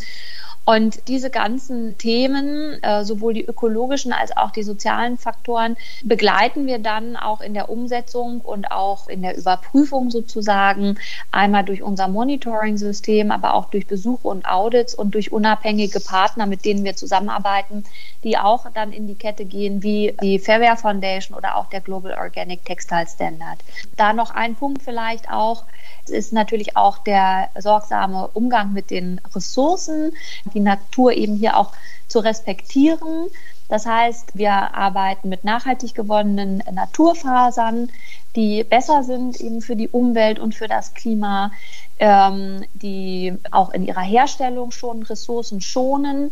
Und 0.65 1.09
diese 1.09 1.29
ganzen 1.29 1.97
Themen, 1.97 2.81
äh, 2.83 3.03
sowohl 3.03 3.33
die 3.33 3.45
ökologischen 3.45 4.13
als 4.13 4.35
auch 4.35 4.51
die 4.51 4.63
sozialen 4.63 5.17
Faktoren, 5.17 5.75
begleiten 6.03 6.67
wir 6.67 6.79
dann 6.79 7.17
auch 7.17 7.41
in 7.41 7.53
der 7.53 7.69
Umsetzung 7.69 8.39
und 8.39 8.71
auch 8.71 9.09
in 9.09 9.21
der 9.21 9.37
Überprüfung 9.37 10.09
sozusagen, 10.09 10.97
einmal 11.31 11.65
durch 11.65 11.83
unser 11.83 12.07
Monitoring-System, 12.07 13.31
aber 13.31 13.55
auch 13.55 13.65
durch 13.65 13.87
Besuche 13.87 14.27
und 14.27 14.45
Audits 14.45 14.95
und 14.95 15.15
durch 15.15 15.33
unabhängige 15.33 15.99
Partner, 15.99 16.45
mit 16.45 16.63
denen 16.63 16.85
wir 16.85 16.95
zusammenarbeiten, 16.95 17.83
die 18.23 18.37
auch 18.37 18.65
dann 18.73 18.93
in 18.93 19.05
die 19.07 19.15
Kette 19.15 19.43
gehen, 19.43 19.83
wie 19.83 20.15
die 20.21 20.39
Fairware 20.39 20.77
Foundation 20.77 21.37
oder 21.37 21.57
auch 21.57 21.67
der 21.69 21.81
Global 21.81 22.13
Organic 22.13 22.63
Textile 22.63 23.07
Standard. 23.07 23.59
Da 23.97 24.13
noch 24.13 24.31
ein 24.31 24.55
Punkt 24.55 24.81
vielleicht 24.81 25.29
auch, 25.29 25.65
ist 26.09 26.33
natürlich 26.33 26.75
auch 26.77 26.97
der 26.99 27.49
sorgsame 27.59 28.27
Umgang 28.33 28.73
mit 28.73 28.89
den 28.89 29.21
Ressourcen, 29.35 30.13
die 30.53 30.59
Natur 30.59 31.13
eben 31.13 31.35
hier 31.35 31.57
auch 31.57 31.71
zu 32.07 32.19
respektieren. 32.19 33.29
Das 33.69 33.85
heißt, 33.85 34.37
wir 34.37 34.51
arbeiten 34.51 35.29
mit 35.29 35.43
nachhaltig 35.43 35.95
gewonnenen 35.95 36.63
Naturfasern, 36.71 37.89
die 38.35 38.63
besser 38.63 39.03
sind 39.03 39.39
eben 39.39 39.61
für 39.61 39.75
die 39.75 39.87
Umwelt 39.87 40.39
und 40.39 40.53
für 40.53 40.67
das 40.67 40.93
Klima, 40.93 41.51
ähm, 41.99 42.63
die 42.73 43.33
auch 43.51 43.71
in 43.71 43.85
ihrer 43.85 44.01
Herstellung 44.01 44.71
schon 44.71 45.03
Ressourcen 45.03 45.61
schonen 45.61 46.31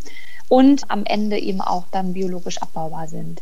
und 0.50 0.92
am 0.92 1.06
Ende 1.06 1.40
eben 1.40 1.62
auch 1.62 1.86
dann 1.92 2.14
biologisch 2.14 2.62
abbaubar 2.62 3.08
sind. 3.08 3.42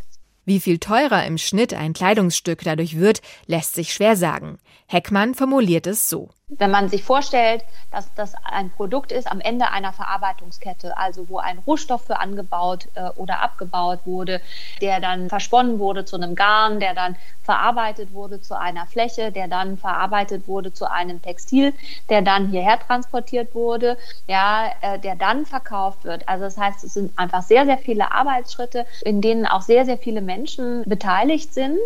Wie 0.50 0.60
viel 0.60 0.80
teurer 0.80 1.28
im 1.28 1.38
Schnitt 1.38 1.76
ein 1.76 1.94
Kleidungsstück 1.94 2.64
dadurch 2.64 2.98
wird, 2.98 3.22
lässt 3.46 3.76
sich 3.76 3.94
schwer 3.94 4.16
sagen. 4.16 4.58
Heckmann 4.88 5.36
formuliert 5.36 5.86
es 5.86 6.10
so. 6.10 6.32
Wenn 6.50 6.72
man 6.72 6.90
sich 6.90 7.04
vorstellt, 7.04 7.64
dass 7.92 8.12
das 8.16 8.34
ein 8.44 8.72
Produkt 8.72 9.12
ist 9.12 9.32
am 9.32 9.40
Ende 9.40 9.70
einer 9.70 9.94
Verarbeitungskette, 9.94 10.98
also 10.98 11.30
wo 11.30 11.38
ein 11.38 11.60
Rohstoff 11.60 12.06
für 12.06 12.20
angebaut 12.20 12.88
äh, 12.96 13.10
oder 13.16 13.42
abgebaut 13.42 14.00
wurde, 14.06 14.42
der 14.82 15.00
dann 15.00 15.30
versponnen 15.30 15.78
wurde 15.78 16.06
zu 16.06 16.16
einem 16.16 16.34
Garn, 16.36 16.80
der 16.80 16.96
dann 16.96 17.16
verarbeitet 17.44 18.14
wurde 18.14 18.42
zu 18.42 18.58
einer 18.58 18.86
Fläche, 18.86 19.32
der 19.32 19.48
dann 19.48 19.78
verarbeitet 19.78 20.48
wurde 20.48 20.72
zu 20.72 20.90
einem 20.90 21.22
Textil, 21.22 21.74
der 22.10 22.22
dann 22.22 22.50
hierher 22.50 22.80
transportiert 22.80 23.56
wurde, 23.56 23.98
ja, 24.28 24.72
äh, 24.82 25.00
der 25.00 25.16
dann 25.16 25.46
verkauft 25.46 26.04
wird. 26.04 26.28
Also 26.28 26.46
das 26.46 26.58
heißt, 26.58 26.84
es 26.84 26.94
sind 26.94 27.18
einfach 27.18 27.42
sehr, 27.42 27.66
sehr 27.66 27.78
viele 27.78 28.12
Arbeitsschritte, 28.12 28.86
in 29.02 29.22
denen 29.22 29.48
auch 29.48 29.62
sehr, 29.62 29.86
sehr 29.86 29.98
viele 29.98 30.22
Menschen 30.22 30.84
beteiligt 30.86 31.54
sind. 31.54 31.80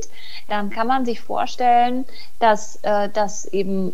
Dann 0.50 0.70
kann 0.70 0.88
man 0.88 1.06
sich 1.06 1.22
vorstellen, 1.22 2.06
dass 2.40 2.78
äh, 2.84 3.08
das 3.10 3.46
eben 3.46 3.94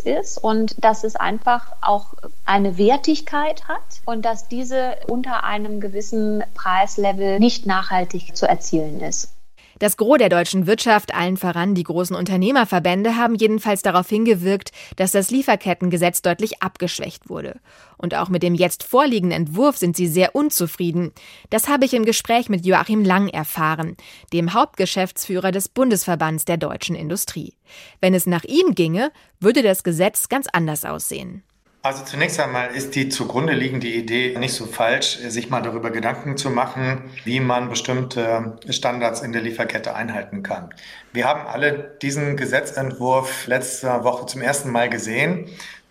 ist 0.00 0.38
und 0.38 0.82
dass 0.82 1.04
es 1.04 1.16
einfach 1.16 1.72
auch 1.80 2.14
eine 2.44 2.78
Wertigkeit 2.78 3.68
hat 3.68 4.02
und 4.04 4.24
dass 4.24 4.48
diese 4.48 4.96
unter 5.06 5.44
einem 5.44 5.80
gewissen 5.80 6.42
Preislevel 6.54 7.38
nicht 7.38 7.66
nachhaltig 7.66 8.36
zu 8.36 8.48
erzielen 8.48 9.00
ist. 9.00 9.32
Das 9.80 9.96
Gros 9.96 10.18
der 10.18 10.28
deutschen 10.28 10.66
Wirtschaft, 10.66 11.14
allen 11.14 11.38
voran 11.38 11.74
die 11.74 11.84
großen 11.84 12.14
Unternehmerverbände, 12.14 13.16
haben 13.16 13.34
jedenfalls 13.34 13.80
darauf 13.80 14.06
hingewirkt, 14.10 14.72
dass 14.96 15.12
das 15.12 15.30
Lieferkettengesetz 15.30 16.20
deutlich 16.20 16.62
abgeschwächt 16.62 17.30
wurde. 17.30 17.58
Und 17.96 18.14
auch 18.14 18.28
mit 18.28 18.42
dem 18.42 18.54
jetzt 18.54 18.84
vorliegenden 18.84 19.46
Entwurf 19.46 19.78
sind 19.78 19.96
sie 19.96 20.06
sehr 20.06 20.34
unzufrieden. 20.34 21.12
Das 21.48 21.68
habe 21.68 21.86
ich 21.86 21.94
im 21.94 22.04
Gespräch 22.04 22.50
mit 22.50 22.66
Joachim 22.66 23.04
Lang 23.06 23.28
erfahren, 23.28 23.96
dem 24.34 24.52
Hauptgeschäftsführer 24.52 25.50
des 25.50 25.70
Bundesverbands 25.70 26.44
der 26.44 26.58
deutschen 26.58 26.94
Industrie. 26.94 27.54
Wenn 28.02 28.12
es 28.12 28.26
nach 28.26 28.44
ihm 28.44 28.74
ginge, 28.74 29.10
würde 29.40 29.62
das 29.62 29.82
Gesetz 29.82 30.28
ganz 30.28 30.46
anders 30.52 30.84
aussehen. 30.84 31.42
Also 31.82 32.04
zunächst 32.04 32.38
einmal 32.38 32.74
ist 32.74 32.94
die 32.94 33.08
zugrunde 33.08 33.54
liegende 33.54 33.86
Idee 33.86 34.36
nicht 34.38 34.52
so 34.52 34.66
falsch, 34.66 35.16
sich 35.16 35.48
mal 35.48 35.62
darüber 35.62 35.90
Gedanken 35.90 36.36
zu 36.36 36.50
machen, 36.50 37.10
wie 37.24 37.40
man 37.40 37.70
bestimmte 37.70 38.58
Standards 38.68 39.22
in 39.22 39.32
der 39.32 39.40
Lieferkette 39.40 39.94
einhalten 39.94 40.42
kann. 40.42 40.74
Wir 41.14 41.26
haben 41.26 41.46
alle 41.46 41.96
diesen 42.02 42.36
Gesetzentwurf 42.36 43.46
letzte 43.46 44.04
Woche 44.04 44.26
zum 44.26 44.42
ersten 44.42 44.70
Mal 44.70 44.90
gesehen. 44.90 45.46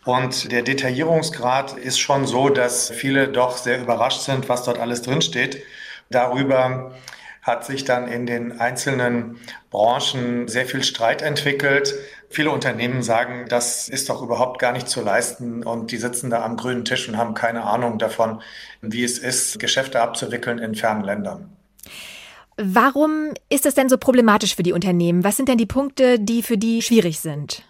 Und 0.06 0.52
der 0.52 0.62
Detaillierungsgrad 0.62 1.76
ist 1.76 2.00
schon 2.00 2.28
so, 2.28 2.50
dass 2.50 2.92
viele 2.92 3.28
doch 3.28 3.58
sehr 3.58 3.82
überrascht 3.82 4.22
sind, 4.22 4.48
was 4.48 4.64
dort 4.66 4.78
alles 4.78 5.02
drinsteht. 5.02 5.64
Darüber 6.12 6.92
hat 7.42 7.66
sich 7.66 7.84
dann 7.84 8.08
in 8.08 8.28
den 8.28 8.60
einzelnen 8.60 9.40
Branchen 9.72 10.48
sehr 10.48 10.68
viel 10.68 10.84
Streit 10.84 11.24
entwickelt. 11.24 11.96
Viele 12.32 12.52
Unternehmen 12.52 13.02
sagen, 13.02 13.48
das 13.50 13.90
ist 13.90 14.10
doch 14.10 14.22
überhaupt 14.22 14.60
gar 14.60 14.72
nicht 14.72 14.88
zu 14.88 15.02
leisten 15.02 15.64
und 15.64 15.92
die 15.92 15.98
sitzen 15.98 16.30
da 16.30 16.44
am 16.44 16.58
grünen 16.58 16.86
Tisch 16.86 17.10
und 17.10 17.18
haben 17.18 17.34
keine 17.34 17.64
Ahnung 17.64 17.98
davon, 17.98 18.42
wie 18.82 19.04
es 19.04 19.18
ist, 19.18 19.60
Geschäfte 19.60 20.00
abzuwickeln 20.00 20.60
in 20.60 20.76
fernen 20.76 21.04
Ländern. 21.04 21.50
Warum 22.58 23.34
ist 23.50 23.66
es 23.66 23.74
denn 23.74 23.90
so 23.90 23.98
problematisch 23.98 24.56
für 24.56 24.64
die 24.64 24.74
Unternehmen? 24.74 25.24
Was 25.24 25.38
sind 25.38 25.50
denn 25.50 25.58
die 25.58 25.66
Punkte, 25.66 26.20
die 26.20 26.44
für 26.44 26.58
die 26.58 26.82
schwierig 26.82 27.20
sind? 27.20 27.64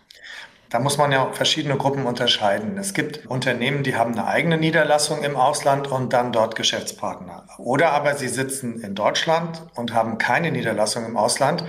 Da 0.69 0.79
muss 0.79 0.97
man 0.97 1.11
ja 1.11 1.31
verschiedene 1.31 1.77
Gruppen 1.77 2.05
unterscheiden. 2.05 2.77
Es 2.77 2.93
gibt 2.93 3.25
Unternehmen, 3.27 3.83
die 3.83 3.95
haben 3.95 4.11
eine 4.11 4.27
eigene 4.27 4.57
Niederlassung 4.57 5.23
im 5.23 5.35
Ausland 5.35 5.87
und 5.87 6.13
dann 6.13 6.31
dort 6.31 6.55
Geschäftspartner. 6.55 7.47
Oder 7.57 7.91
aber 7.91 8.15
sie 8.15 8.27
sitzen 8.27 8.81
in 8.81 8.93
Deutschland 8.93 9.63
und 9.75 9.93
haben 9.93 10.17
keine 10.17 10.51
Niederlassung 10.51 11.05
im 11.05 11.17
Ausland 11.17 11.63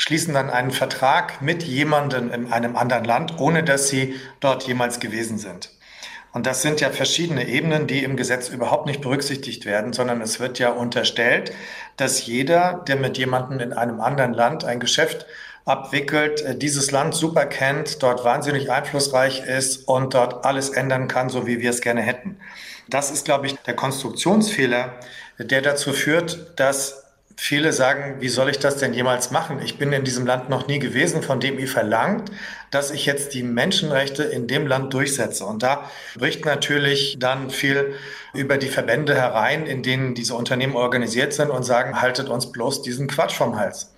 schließen 0.00 0.32
dann 0.32 0.48
einen 0.48 0.70
Vertrag 0.70 1.42
mit 1.42 1.62
jemandem 1.62 2.32
in 2.32 2.50
einem 2.50 2.74
anderen 2.74 3.04
Land, 3.04 3.38
ohne 3.38 3.62
dass 3.62 3.88
sie 3.88 4.18
dort 4.40 4.62
jemals 4.62 4.98
gewesen 4.98 5.36
sind. 5.36 5.70
Und 6.32 6.46
das 6.46 6.62
sind 6.62 6.80
ja 6.80 6.88
verschiedene 6.88 7.46
Ebenen, 7.46 7.86
die 7.86 8.02
im 8.02 8.16
Gesetz 8.16 8.48
überhaupt 8.48 8.86
nicht 8.86 9.02
berücksichtigt 9.02 9.66
werden, 9.66 9.92
sondern 9.92 10.22
es 10.22 10.40
wird 10.40 10.58
ja 10.58 10.70
unterstellt, 10.70 11.52
dass 11.98 12.24
jeder, 12.24 12.82
der 12.88 12.96
mit 12.96 13.18
jemandem 13.18 13.60
in 13.60 13.72
einem 13.74 14.00
anderen 14.00 14.32
Land 14.32 14.64
ein 14.64 14.80
Geschäft 14.80 15.26
abwickelt, 15.66 16.40
äh, 16.40 16.56
dieses 16.56 16.90
Land 16.92 17.14
super 17.14 17.44
kennt, 17.44 18.02
dort 18.02 18.24
wahnsinnig 18.24 18.70
einflussreich 18.70 19.44
ist 19.44 19.86
und 19.86 20.14
dort 20.14 20.46
alles 20.46 20.70
ändern 20.70 21.08
kann, 21.08 21.28
so 21.28 21.46
wie 21.46 21.60
wir 21.60 21.68
es 21.68 21.82
gerne 21.82 22.00
hätten. 22.00 22.38
Das 22.88 23.10
ist, 23.10 23.26
glaube 23.26 23.48
ich, 23.48 23.56
der 23.66 23.74
Konstruktionsfehler, 23.76 24.94
der 25.38 25.60
dazu 25.60 25.92
führt, 25.92 26.58
dass 26.58 27.09
viele 27.40 27.72
sagen, 27.72 28.16
wie 28.20 28.28
soll 28.28 28.50
ich 28.50 28.58
das 28.58 28.76
denn 28.76 28.92
jemals 28.92 29.30
machen? 29.30 29.62
Ich 29.64 29.78
bin 29.78 29.94
in 29.94 30.04
diesem 30.04 30.26
Land 30.26 30.50
noch 30.50 30.66
nie 30.66 30.78
gewesen, 30.78 31.22
von 31.22 31.40
dem 31.40 31.58
ihr 31.58 31.68
verlangt, 31.68 32.30
dass 32.70 32.90
ich 32.90 33.06
jetzt 33.06 33.32
die 33.32 33.42
Menschenrechte 33.42 34.24
in 34.24 34.46
dem 34.46 34.66
Land 34.66 34.92
durchsetze. 34.92 35.46
Und 35.46 35.62
da 35.62 35.90
bricht 36.16 36.44
natürlich 36.44 37.16
dann 37.18 37.48
viel 37.48 37.94
über 38.34 38.58
die 38.58 38.68
Verbände 38.68 39.14
herein, 39.14 39.64
in 39.64 39.82
denen 39.82 40.14
diese 40.14 40.34
Unternehmen 40.34 40.76
organisiert 40.76 41.32
sind 41.32 41.48
und 41.48 41.62
sagen, 41.62 42.02
haltet 42.02 42.28
uns 42.28 42.52
bloß 42.52 42.82
diesen 42.82 43.08
Quatsch 43.08 43.36
vom 43.36 43.58
Hals. 43.58 43.90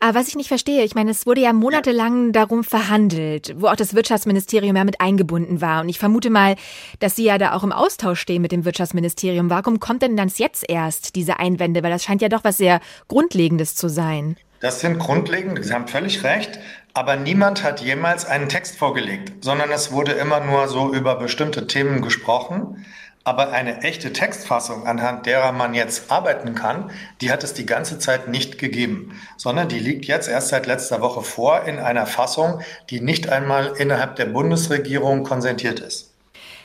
Aber 0.00 0.18
was 0.18 0.28
ich 0.28 0.36
nicht 0.36 0.48
verstehe, 0.48 0.84
ich 0.84 0.94
meine, 0.94 1.10
es 1.10 1.26
wurde 1.26 1.40
ja 1.40 1.52
monatelang 1.52 2.32
darum 2.32 2.64
verhandelt, 2.64 3.54
wo 3.58 3.68
auch 3.68 3.76
das 3.76 3.94
Wirtschaftsministerium 3.94 4.76
ja 4.76 4.84
mit 4.84 5.00
eingebunden 5.00 5.60
war. 5.60 5.82
Und 5.82 5.88
ich 5.88 5.98
vermute 5.98 6.30
mal, 6.30 6.56
dass 6.98 7.16
Sie 7.16 7.24
ja 7.24 7.38
da 7.38 7.52
auch 7.52 7.64
im 7.64 7.72
Austausch 7.72 8.20
stehen 8.20 8.42
mit 8.42 8.52
dem 8.52 8.64
Wirtschaftsministerium. 8.64 9.50
Warum 9.50 9.80
kommt 9.80 10.02
denn 10.02 10.16
dann 10.16 10.30
jetzt 10.36 10.68
erst 10.68 11.16
diese 11.16 11.38
Einwände? 11.38 11.82
Weil 11.82 11.90
das 11.90 12.04
scheint 12.04 12.22
ja 12.22 12.28
doch 12.28 12.44
was 12.44 12.56
sehr 12.56 12.80
Grundlegendes 13.08 13.74
zu 13.74 13.88
sein. 13.88 14.36
Das 14.60 14.80
sind 14.80 14.98
grundlegend, 14.98 15.62
Sie 15.64 15.72
haben 15.72 15.86
völlig 15.86 16.24
recht. 16.24 16.58
Aber 16.94 17.16
niemand 17.16 17.62
hat 17.62 17.82
jemals 17.82 18.24
einen 18.24 18.48
Text 18.48 18.78
vorgelegt, 18.78 19.44
sondern 19.44 19.70
es 19.70 19.92
wurde 19.92 20.12
immer 20.12 20.40
nur 20.40 20.66
so 20.68 20.94
über 20.94 21.16
bestimmte 21.16 21.66
Themen 21.66 22.00
gesprochen. 22.00 22.86
Aber 23.26 23.50
eine 23.50 23.82
echte 23.82 24.12
Textfassung, 24.12 24.86
anhand 24.86 25.26
derer 25.26 25.50
man 25.50 25.74
jetzt 25.74 26.12
arbeiten 26.12 26.54
kann, 26.54 26.92
die 27.20 27.32
hat 27.32 27.42
es 27.42 27.54
die 27.54 27.66
ganze 27.66 27.98
Zeit 27.98 28.28
nicht 28.28 28.56
gegeben, 28.56 29.20
sondern 29.36 29.68
die 29.68 29.80
liegt 29.80 30.04
jetzt 30.04 30.28
erst 30.28 30.50
seit 30.50 30.66
letzter 30.66 31.00
Woche 31.00 31.22
vor 31.22 31.64
in 31.64 31.80
einer 31.80 32.06
Fassung, 32.06 32.60
die 32.88 33.00
nicht 33.00 33.28
einmal 33.28 33.74
innerhalb 33.78 34.14
der 34.14 34.26
Bundesregierung 34.26 35.24
konsentiert 35.24 35.80
ist. 35.80 36.14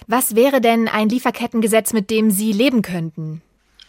Was 0.05 0.35
wäre 0.35 0.61
denn 0.61 0.87
ein 0.87 1.09
Lieferkettengesetz, 1.09 1.93
mit 1.93 2.11
dem 2.11 2.29
Sie 2.29 2.51
leben 2.51 2.83
könnten? 2.83 3.41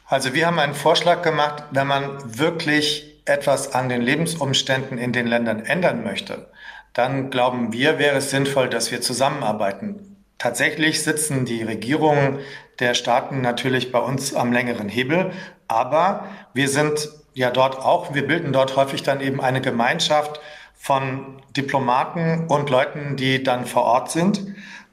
Also 0.07 0.33
wir 0.33 0.47
haben 0.47 0.59
einen 0.59 0.75
Vorschlag 0.75 1.21
gemacht, 1.21 1.65
wenn 1.73 1.87
man 1.87 2.39
wirklich 2.39 3.21
etwas 3.27 3.75
an 3.75 3.91
den 3.91 4.01
Lebensumständen 4.01 4.97
in 4.97 5.13
den 5.13 5.27
Ländern 5.27 5.61
ändern 5.61 6.03
möchte, 6.03 6.49
dann 6.95 7.29
glauben 7.29 7.75
wir, 7.75 7.99
wäre 7.99 8.17
es 8.17 8.31
sinnvoll, 8.31 8.71
dass 8.71 8.91
wir 8.91 9.03
zusammenarbeiten. 9.03 10.13
Tatsächlich 10.43 11.05
sitzen 11.05 11.45
die 11.45 11.63
Regierungen 11.63 12.41
der 12.79 12.95
Staaten 12.95 13.41
natürlich 13.41 13.93
bei 13.93 13.99
uns 13.99 14.35
am 14.35 14.53
längeren 14.53 14.89
Hebel, 14.89 15.33
aber 15.69 16.27
wir 16.55 16.69
sind 16.69 17.11
ja 17.35 17.51
dort 17.51 17.79
auch, 17.79 18.15
wir 18.15 18.27
bilden 18.27 18.53
dort 18.53 18.77
häufig 18.77 19.03
dann 19.03 19.21
eben 19.21 19.41
eine 19.41 19.61
Gemeinschaft 19.61 20.41
von 20.75 21.41
Diplomaten 21.57 22.47
und 22.49 22.69
Leuten, 22.69 23.17
die 23.17 23.43
dann 23.43 23.67
vor 23.67 23.85
Ort 23.85 24.11
sind. 24.11 24.45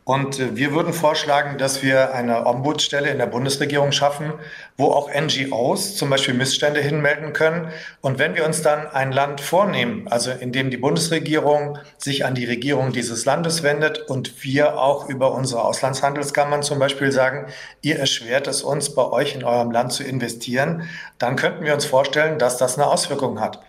Und 0.10 0.39
äh, 0.39 0.56
wir 0.56 0.74
würden 0.74 0.92
vorschlagen, 0.92 1.60
dass 1.60 1.84
wir 1.84 2.16
eine 2.16 2.48
Ombudsstelle 2.48 3.12
in 3.12 3.20
der 3.20 3.28
Bundesregierung 3.28 3.92
schaffen, 3.92 4.34
wo 4.75 4.86
auch 4.86 5.08
NGOs 5.13 5.98
zum 5.98 6.10
Beispiel 6.10 6.34
Missstände 6.34 6.82
hinmelden 6.82 7.32
können. 7.32 7.70
Und 8.01 8.18
wenn 8.18 8.34
wir 8.34 8.44
uns 8.44 8.63
dann 8.63 8.88
ein 8.88 9.12
Land 9.12 9.39
vornehmen, 9.39 10.08
also 10.08 10.32
in 10.32 10.51
dem 10.51 10.72
die 10.72 10.78
Bundesregierung 10.78 11.78
sich 12.00 12.25
an 12.25 12.34
die 12.34 12.46
Regierung 12.46 12.92
dieses 12.92 13.25
Landes 13.25 13.62
wendet 13.62 14.00
und 14.10 14.44
wir 14.44 14.80
auch 14.80 15.08
über 15.08 15.32
unsere 15.32 15.62
Auslandshandelskammern 15.63 16.63
zum 16.63 16.80
Beispiel 16.80 17.12
sagen, 17.12 17.46
ihr 17.84 18.00
erschwert 18.00 18.48
es 18.48 18.63
uns, 18.63 18.96
bei 18.96 19.06
euch 19.06 19.36
in 19.36 19.44
eurem 19.44 19.70
Land 19.70 19.94
zu 19.94 20.04
investieren, 20.04 20.89
dann 21.20 21.36
könnten 21.36 21.66
wir 21.66 21.75
uns 21.75 21.86
vorstellen, 21.86 22.39
dass 22.39 22.58
das 22.58 22.80
eine 22.80 22.88
Auswirkung 22.88 23.39
hat. 23.39 23.60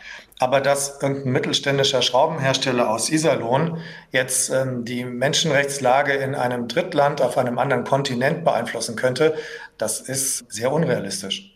Aber 0.40 0.62
dass 0.62 1.02
irgendein 1.02 1.32
mittelständischer 1.32 2.00
Schraubenhersteller 2.00 2.88
aus 2.88 3.10
Iserlohn 3.10 3.76
jetzt 4.10 4.48
ähm, 4.48 4.86
die 4.86 5.04
Menschenrechtslage 5.04 6.14
in 6.14 6.34
einem 6.34 6.66
Drittland 6.66 7.20
auf 7.20 7.36
einem 7.36 7.58
anderen 7.58 7.84
Kontinent 7.84 8.42
beeinflussen 8.42 8.96
könnte, 8.96 9.34
das 9.76 10.00
ist 10.00 10.50
sehr 10.50 10.72
unrealistisch. 10.72 11.52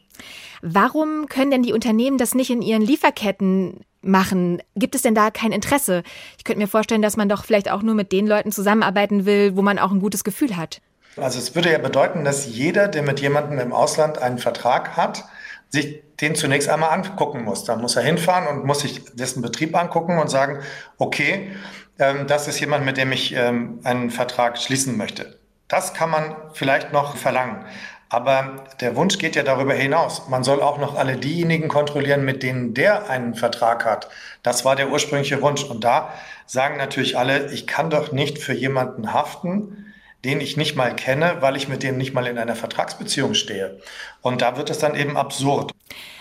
Warum 0.61 1.29
können 1.29 1.51
denn 1.51 1.63
die 1.63 1.73
Unternehmen 1.73 2.19
das 2.19 2.35
nicht 2.35 2.51
in 2.51 2.61
ihren 2.61 2.83
Lieferketten 2.83 3.81
machen? 4.03 4.63
Gibt 4.77 4.95
es 4.95 5.01
denn 5.01 5.15
da 5.15 5.31
kein 5.31 5.53
Interesse? 5.53 6.03
Ich 6.37 6.45
könnte 6.45 6.61
mir 6.61 6.69
vorstellen, 6.69 7.03
dass 7.03 7.17
man 7.17 7.31
doch 7.31 7.47
vielleicht 7.47 7.71
auch 7.71 7.83
nur 7.83 7.95
mit 7.95 8.13
den 8.13 8.27
Leuten 8.27 8.53
zusammenarbeiten 8.53 9.25
will, 9.25 9.57
wo 9.57 9.63
man 9.63 9.79
auch 9.79 9.93
ein 9.93 10.01
gutes 10.01 10.25
Gefühl 10.25 10.59
hat. 10.59 10.83
Also 11.17 11.39
es 11.39 11.55
würde 11.55 11.73
ja 11.73 11.79
bedeuten, 11.79 12.25
dass 12.25 12.47
jeder, 12.47 12.89
der 12.89 13.03
mit 13.03 13.21
jemandem 13.21 13.59
im 13.61 13.73
Ausland 13.73 14.19
einen 14.19 14.39
Vertrag 14.39 14.97
hat, 14.97 15.25
sich 15.71 16.03
den 16.21 16.35
zunächst 16.35 16.69
einmal 16.69 16.91
angucken 16.91 17.43
muss. 17.43 17.65
Da 17.65 17.77
muss 17.77 17.97
er 17.97 18.03
hinfahren 18.03 18.47
und 18.47 18.65
muss 18.65 18.81
sich 18.81 19.05
dessen 19.15 19.43
Betrieb 19.43 19.77
angucken 19.77 20.19
und 20.19 20.31
sagen, 20.31 20.61
okay, 20.99 21.51
ähm, 21.99 22.27
das 22.27 22.49
ist 22.49 22.61
jemand, 22.61 22.85
mit 22.85 22.97
dem 22.97 23.13
ich 23.13 23.35
ähm, 23.35 23.81
einen 23.85 24.11
Vertrag 24.11 24.59
schließen 24.59 24.97
möchte. 24.97 25.39
Das 25.69 25.95
kann 25.95 26.11
man 26.11 26.37
vielleicht 26.53 26.93
noch 26.93 27.17
verlangen. 27.17 27.65
Aber 28.09 28.65
der 28.81 28.95
Wunsch 28.95 29.19
geht 29.19 29.35
ja 29.35 29.43
darüber 29.43 29.75
hinaus. 29.75 30.29
Man 30.29 30.45
soll 30.45 30.63
auch 30.63 30.79
noch 30.79 30.97
alle 30.97 31.17
diejenigen 31.17 31.69
kontrollieren, 31.69 32.25
mit 32.25 32.43
denen 32.45 32.73
der 32.73 33.11
einen 33.11 33.35
Vertrag 33.35 33.85
hat. 33.85 34.09
Das 34.43 34.65
war 34.65 34.77
der 34.77 34.91
ursprüngliche 34.91 35.43
Wunsch. 35.43 35.65
Und 35.65 35.83
da 35.83 36.13
sagen 36.47 36.77
natürlich 36.77 37.19
alle, 37.19 37.51
ich 37.51 37.67
kann 37.67 37.91
doch 37.91 38.13
nicht 38.13 38.39
für 38.39 38.53
jemanden 38.53 39.13
haften, 39.13 39.94
den 40.25 40.41
ich 40.41 40.57
nicht 40.57 40.75
mal 40.75 40.95
kenne, 40.95 41.37
weil 41.41 41.57
ich 41.57 41.69
mit 41.69 41.83
dem 41.83 41.97
nicht 41.97 42.15
mal 42.15 42.27
in 42.27 42.39
einer 42.39 42.57
Vertragsbeziehung 42.57 43.35
stehe. 43.35 43.79
Und 44.23 44.43
da 44.43 44.57
wird 44.57 44.71
es 44.71 44.79
dann 44.79 44.95
eben 44.95 45.17
absurd. 45.17 45.73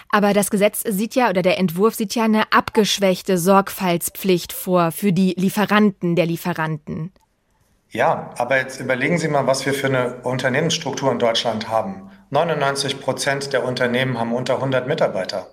Aber 0.10 0.34
das 0.34 0.52
Gesetz 0.52 0.84
sieht 0.88 1.16
ja, 1.16 1.30
oder 1.30 1.42
der 1.42 1.58
Entwurf 1.58 1.96
sieht 1.96 2.14
ja 2.14 2.24
eine 2.24 2.52
abgeschwächte 2.54 3.38
Sorgfaltspflicht 3.38 4.54
vor 4.54 4.92
für 4.92 5.12
die 5.12 5.34
Lieferanten 5.38 6.16
der 6.16 6.28
Lieferanten. 6.28 7.12
Ja, 7.90 8.32
aber 8.38 8.58
jetzt 8.58 8.80
überlegen 8.80 9.18
Sie 9.18 9.28
mal, 9.28 9.48
was 9.48 9.66
wir 9.66 9.74
für 9.74 9.88
eine 9.88 10.22
Unternehmensstruktur 10.24 11.12
in 11.12 11.20
Deutschland 11.20 11.70
haben. 11.70 12.10
99 12.32 13.00
Prozent 13.00 13.54
der 13.54 13.64
Unternehmen 13.64 14.20
haben 14.20 14.34
unter 14.34 14.56
100 14.56 14.88
Mitarbeiter. 14.88 15.48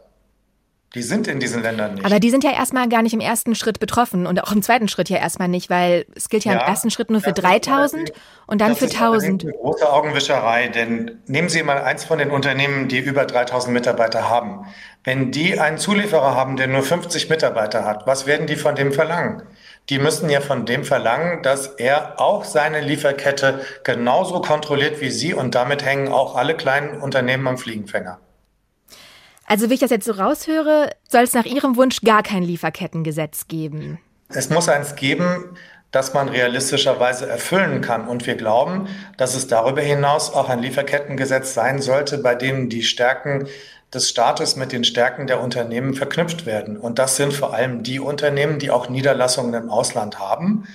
Die 0.95 1.03
sind 1.03 1.29
in 1.29 1.39
diesen 1.39 1.63
Ländern 1.63 1.95
nicht. 1.95 2.05
Aber 2.05 2.19
die 2.19 2.31
sind 2.31 2.43
ja 2.43 2.51
erstmal 2.51 2.89
gar 2.89 3.03
nicht 3.03 3.13
im 3.13 3.21
ersten 3.21 3.55
Schritt 3.55 3.79
betroffen 3.79 4.27
und 4.27 4.43
auch 4.43 4.51
im 4.51 4.61
zweiten 4.61 4.89
Schritt 4.89 5.09
ja 5.09 5.19
erstmal 5.19 5.47
nicht, 5.47 5.71
weil 5.71 6.05
es 6.17 6.29
gilt 6.29 6.45
ja, 6.45 6.55
ja 6.55 6.61
im 6.61 6.67
ersten 6.67 6.91
Schritt 6.91 7.11
nur 7.11 7.21
für 7.21 7.33
3000 7.33 8.13
und 8.49 8.61
dann 8.61 8.75
für 8.75 8.87
1000. 8.87 9.45
Das 9.45 9.49
ist 9.49 9.55
eine 9.55 9.63
große 9.63 9.93
Augenwischerei, 9.93 10.67
denn 10.67 11.21
nehmen 11.27 11.49
Sie 11.49 11.63
mal 11.63 11.81
eins 11.83 12.05
von 12.05 12.19
den 12.19 12.33
Unternehmen, 12.33 12.89
die 12.89 12.99
über 12.99 13.25
3000 13.25 13.73
Mitarbeiter 13.73 14.29
haben. 14.29 14.67
Wenn 15.05 15.31
die 15.31 15.61
einen 15.61 15.79
Zulieferer 15.79 16.35
haben, 16.35 16.57
der 16.57 16.67
nur 16.67 16.83
50 16.83 17.31
Mitarbeiter 17.31 17.85
hat, 17.85 18.09
was 18.09 18.27
werden 18.27 18.49
die 18.49 18.57
von 18.57 18.75
dem 18.75 18.93
verlangen? 18.93 19.45
Die 19.91 20.01
müssen 20.01 20.29
ja 20.29 20.41
von 20.41 20.67
dem 20.67 20.83
verlangen, 20.83 21.45
dass 21.45 21.69
er 21.69 22.21
auch 22.21 22.45
seine 22.45 22.81
Lieferkette 22.81 23.61
genauso 23.85 24.41
kontrolliert 24.41 25.01
wie 25.01 25.11
Sie 25.11 25.35
und 25.35 25.55
damit 25.55 25.85
hängen 25.85 26.09
auch 26.09 26.35
alle 26.35 26.57
kleinen 26.57 27.01
Unternehmen 27.01 27.47
am 27.47 27.59
Fliegenfänger. 27.59 28.19
Also 29.51 29.69
wie 29.69 29.75
ich 29.75 29.81
das 29.81 29.91
jetzt 29.91 30.05
so 30.05 30.13
raushöre, 30.13 30.91
soll 31.09 31.23
es 31.23 31.35
nach 31.35 31.45
Ihrem 31.45 31.75
Wunsch 31.75 32.03
gar 32.03 32.23
kein 32.23 32.45
Lieferkettengesetz 32.45 33.49
geben. 33.49 33.99
Es 34.29 34.49
muss 34.49 34.69
eins 34.69 34.95
geben, 34.95 35.57
das 35.91 36.15
man 36.15 36.29
realistischerweise 36.29 37.29
erfüllen 37.29 37.81
kann. 37.81 38.07
Und 38.07 38.29
wir 38.29 38.37
glauben, 38.37 38.87
dass 39.17 39.35
es 39.35 39.49
darüber 39.49 39.81
hinaus 39.81 40.33
auch 40.33 40.49
ein 40.49 40.61
Lieferkettengesetz 40.61 41.53
sein 41.53 41.83
sollte, 41.83 42.19
bei 42.19 42.37
dem 42.37 42.69
die 42.69 42.85
Stärken 42.85 43.49
des 43.93 44.09
Staates 44.09 44.55
mit 44.55 44.71
den 44.71 44.85
Stärken 44.85 45.27
der 45.27 45.41
Unternehmen 45.41 45.95
verknüpft 45.95 46.47
werden. 46.47 46.77
Und 46.77 47.01
das 47.01 47.17
sind 47.17 47.33
vor 47.33 47.53
allem 47.53 47.83
die 47.83 47.99
Unternehmen, 47.99 48.61
die 48.61 48.71
auch 48.71 48.89
Niederlassungen 48.89 49.55
im 49.55 49.69
Ausland 49.69 50.21
haben. 50.21 50.69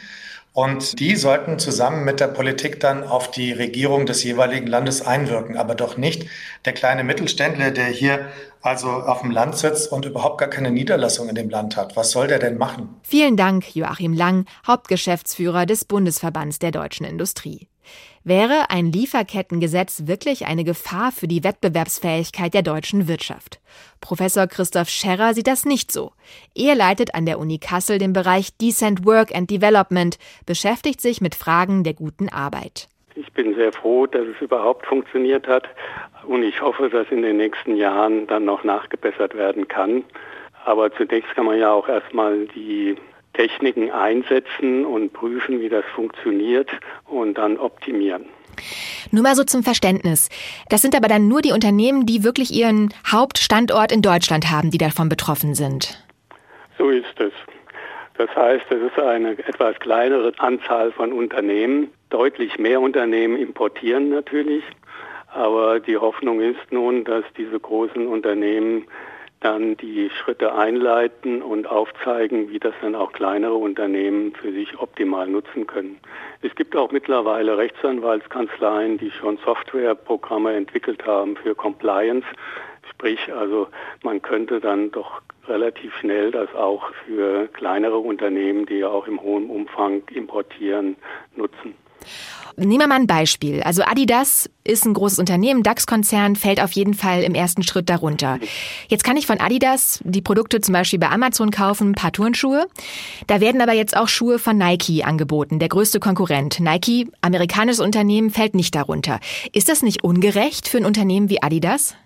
Und 0.55 1.01
die 1.01 1.17
sollten 1.17 1.59
zusammen 1.59 2.05
mit 2.05 2.21
der 2.21 2.29
Politik 2.29 2.79
dann 2.79 3.03
auf 3.03 3.29
die 3.29 3.51
Regierung 3.51 4.05
des 4.05 4.23
jeweiligen 4.23 4.67
Landes 4.67 5.05
einwirken, 5.05 5.57
aber 5.57 5.75
doch 5.75 5.97
nicht 5.97 6.27
der 6.63 6.71
kleine 6.71 7.03
Mittelständler, 7.03 7.71
der 7.71 7.87
hier 7.87 8.29
also 8.61 8.87
auf 8.87 9.19
dem 9.19 9.31
Land 9.31 9.57
sitzt 9.57 9.91
und 9.91 10.05
überhaupt 10.05 10.37
gar 10.37 10.49
keine 10.49 10.71
Niederlassung 10.71 11.27
in 11.27 11.35
dem 11.35 11.49
Land 11.49 11.75
hat. 11.75 11.97
Was 11.97 12.11
soll 12.11 12.27
der 12.27 12.39
denn 12.39 12.57
machen? 12.57 12.95
Vielen 13.03 13.35
Dank, 13.35 13.75
Joachim 13.75 14.13
Lang, 14.13 14.45
Hauptgeschäftsführer 14.65 15.65
des 15.65 15.83
Bundesverbands 15.83 16.57
der 16.57 16.71
deutschen 16.71 17.05
Industrie. 17.05 17.67
Wäre 18.27 18.71
ein 18.71 18.91
Lieferkettengesetz 18.91 20.07
wirklich 20.07 20.47
eine 20.47 20.63
Gefahr 20.63 21.11
für 21.11 21.27
die 21.27 21.43
Wettbewerbsfähigkeit 21.43 22.55
der 22.55 22.63
deutschen 22.63 23.07
Wirtschaft? 23.07 23.59
Professor 24.01 24.47
Christoph 24.47 24.89
Scherrer 24.89 25.35
sieht 25.35 25.45
das 25.45 25.63
nicht 25.63 25.91
so. 25.91 26.11
Er 26.55 26.73
leitet 26.73 27.13
an 27.13 27.27
der 27.27 27.37
Uni 27.37 27.59
Kassel 27.59 27.99
den 27.99 28.13
Bereich 28.13 28.57
Decent 28.57 29.05
Work 29.05 29.35
and 29.35 29.51
Development, 29.51 30.17
beschäftigt 30.47 31.01
sich 31.01 31.21
mit 31.21 31.35
Fragen 31.35 31.83
der 31.83 31.93
guten 31.93 32.27
Arbeit. 32.27 32.87
Ich 33.13 33.31
bin 33.31 33.53
sehr 33.53 33.71
froh, 33.71 34.07
dass 34.07 34.25
es 34.25 34.41
überhaupt 34.41 34.87
funktioniert 34.87 35.47
hat 35.47 35.69
und 36.25 36.41
ich 36.41 36.59
hoffe, 36.63 36.89
dass 36.89 37.05
in 37.11 37.21
den 37.21 37.37
nächsten 37.37 37.75
Jahren 37.75 38.25
dann 38.25 38.43
noch 38.43 38.63
nachgebessert 38.63 39.35
werden 39.35 39.67
kann. 39.67 40.03
Aber 40.63 40.91
zunächst 40.91 41.29
kann 41.35 41.45
man 41.45 41.59
ja 41.59 41.71
auch 41.71 41.87
erstmal 41.87 42.47
die 42.47 42.95
Techniken 43.35 43.91
einsetzen 43.91 44.85
und 44.85 45.13
prüfen, 45.13 45.59
wie 45.59 45.69
das 45.69 45.85
funktioniert 45.93 46.69
und 47.05 47.37
dann 47.37 47.57
optimieren. 47.57 48.25
Nur 49.11 49.23
mal 49.23 49.35
so 49.35 49.43
zum 49.43 49.63
Verständnis. 49.63 50.29
Das 50.69 50.81
sind 50.81 50.95
aber 50.95 51.07
dann 51.07 51.27
nur 51.27 51.41
die 51.41 51.51
Unternehmen, 51.51 52.05
die 52.05 52.23
wirklich 52.23 52.51
ihren 52.51 52.93
Hauptstandort 53.05 53.91
in 53.91 54.01
Deutschland 54.01 54.49
haben, 54.51 54.71
die 54.71 54.77
davon 54.77 55.09
betroffen 55.09 55.55
sind. 55.55 56.01
So 56.77 56.89
ist 56.89 57.19
es. 57.19 57.33
Das 58.17 58.33
heißt, 58.33 58.65
es 58.69 58.81
ist 58.81 58.99
eine 58.99 59.31
etwas 59.31 59.77
kleinere 59.79 60.31
Anzahl 60.37 60.91
von 60.91 61.11
Unternehmen. 61.11 61.89
Deutlich 62.09 62.57
mehr 62.57 62.79
Unternehmen 62.79 63.37
importieren 63.37 64.09
natürlich. 64.09 64.63
Aber 65.33 65.81
die 65.81 65.97
Hoffnung 65.97 66.39
ist 66.39 66.71
nun, 66.71 67.03
dass 67.03 67.25
diese 67.37 67.59
großen 67.59 68.07
Unternehmen 68.07 68.85
dann 69.45 69.77
die 69.77 70.09
Schritte 70.09 70.55
einleiten 70.55 71.43
und 71.43 71.67
aufzeigen, 71.67 72.49
wie 72.49 72.57
das 72.57 72.73
dann 72.81 72.95
auch 72.95 73.11
kleinere 73.11 73.53
Unternehmen 73.53 74.33
für 74.33 74.51
sich 74.51 74.79
optimal 74.79 75.27
nutzen 75.27 75.67
können. 75.67 75.99
Es 76.41 76.55
gibt 76.55 76.75
auch 76.75 76.91
mittlerweile 76.91 77.55
Rechtsanwaltskanzleien, 77.55 78.97
die 78.97 79.11
schon 79.11 79.37
Softwareprogramme 79.45 80.53
entwickelt 80.55 81.05
haben 81.05 81.37
für 81.37 81.53
Compliance. 81.53 82.25
Sprich, 82.89 83.31
also 83.31 83.67
man 84.01 84.19
könnte 84.23 84.59
dann 84.59 84.89
doch 84.89 85.21
relativ 85.47 85.95
schnell 85.97 86.31
das 86.31 86.53
auch 86.55 86.91
für 87.05 87.47
kleinere 87.49 87.99
Unternehmen, 87.99 88.65
die 88.65 88.79
ja 88.79 88.89
auch 88.89 89.07
im 89.07 89.21
hohen 89.21 89.51
Umfang 89.51 90.01
importieren, 90.09 90.95
nutzen. 91.35 91.75
Nehmen 92.57 92.79
wir 92.79 92.87
mal 92.87 92.95
ein 92.95 93.07
Beispiel. 93.07 93.61
Also 93.63 93.83
Adidas 93.83 94.49
ist 94.63 94.85
ein 94.85 94.93
großes 94.93 95.19
Unternehmen, 95.19 95.61
DAX-Konzern, 95.61 96.37
fällt 96.37 96.63
auf 96.63 96.71
jeden 96.71 96.93
Fall 96.93 97.21
im 97.23 97.35
ersten 97.35 97.63
Schritt 97.63 97.89
darunter. 97.89 98.39
Jetzt 98.87 99.03
kann 99.03 99.17
ich 99.17 99.27
von 99.27 99.41
Adidas 99.41 100.01
die 100.05 100.21
Produkte 100.21 100.61
zum 100.61 100.71
Beispiel 100.71 100.99
bei 100.99 101.09
Amazon 101.09 101.51
kaufen, 101.51 101.89
ein 101.89 101.95
paar 101.95 102.13
Turnschuhe. 102.13 102.67
Da 103.27 103.41
werden 103.41 103.59
aber 103.59 103.73
jetzt 103.73 103.97
auch 103.97 104.07
Schuhe 104.07 104.39
von 104.39 104.57
Nike 104.57 105.03
angeboten, 105.03 105.59
der 105.59 105.67
größte 105.67 105.99
Konkurrent. 105.99 106.61
Nike, 106.61 107.07
amerikanisches 107.21 107.81
Unternehmen, 107.81 108.29
fällt 108.29 108.55
nicht 108.55 108.73
darunter. 108.73 109.19
Ist 109.51 109.67
das 109.67 109.83
nicht 109.83 110.05
ungerecht 110.05 110.69
für 110.69 110.77
ein 110.77 110.85
Unternehmen 110.85 111.29
wie 111.29 111.43
Adidas? 111.43 111.97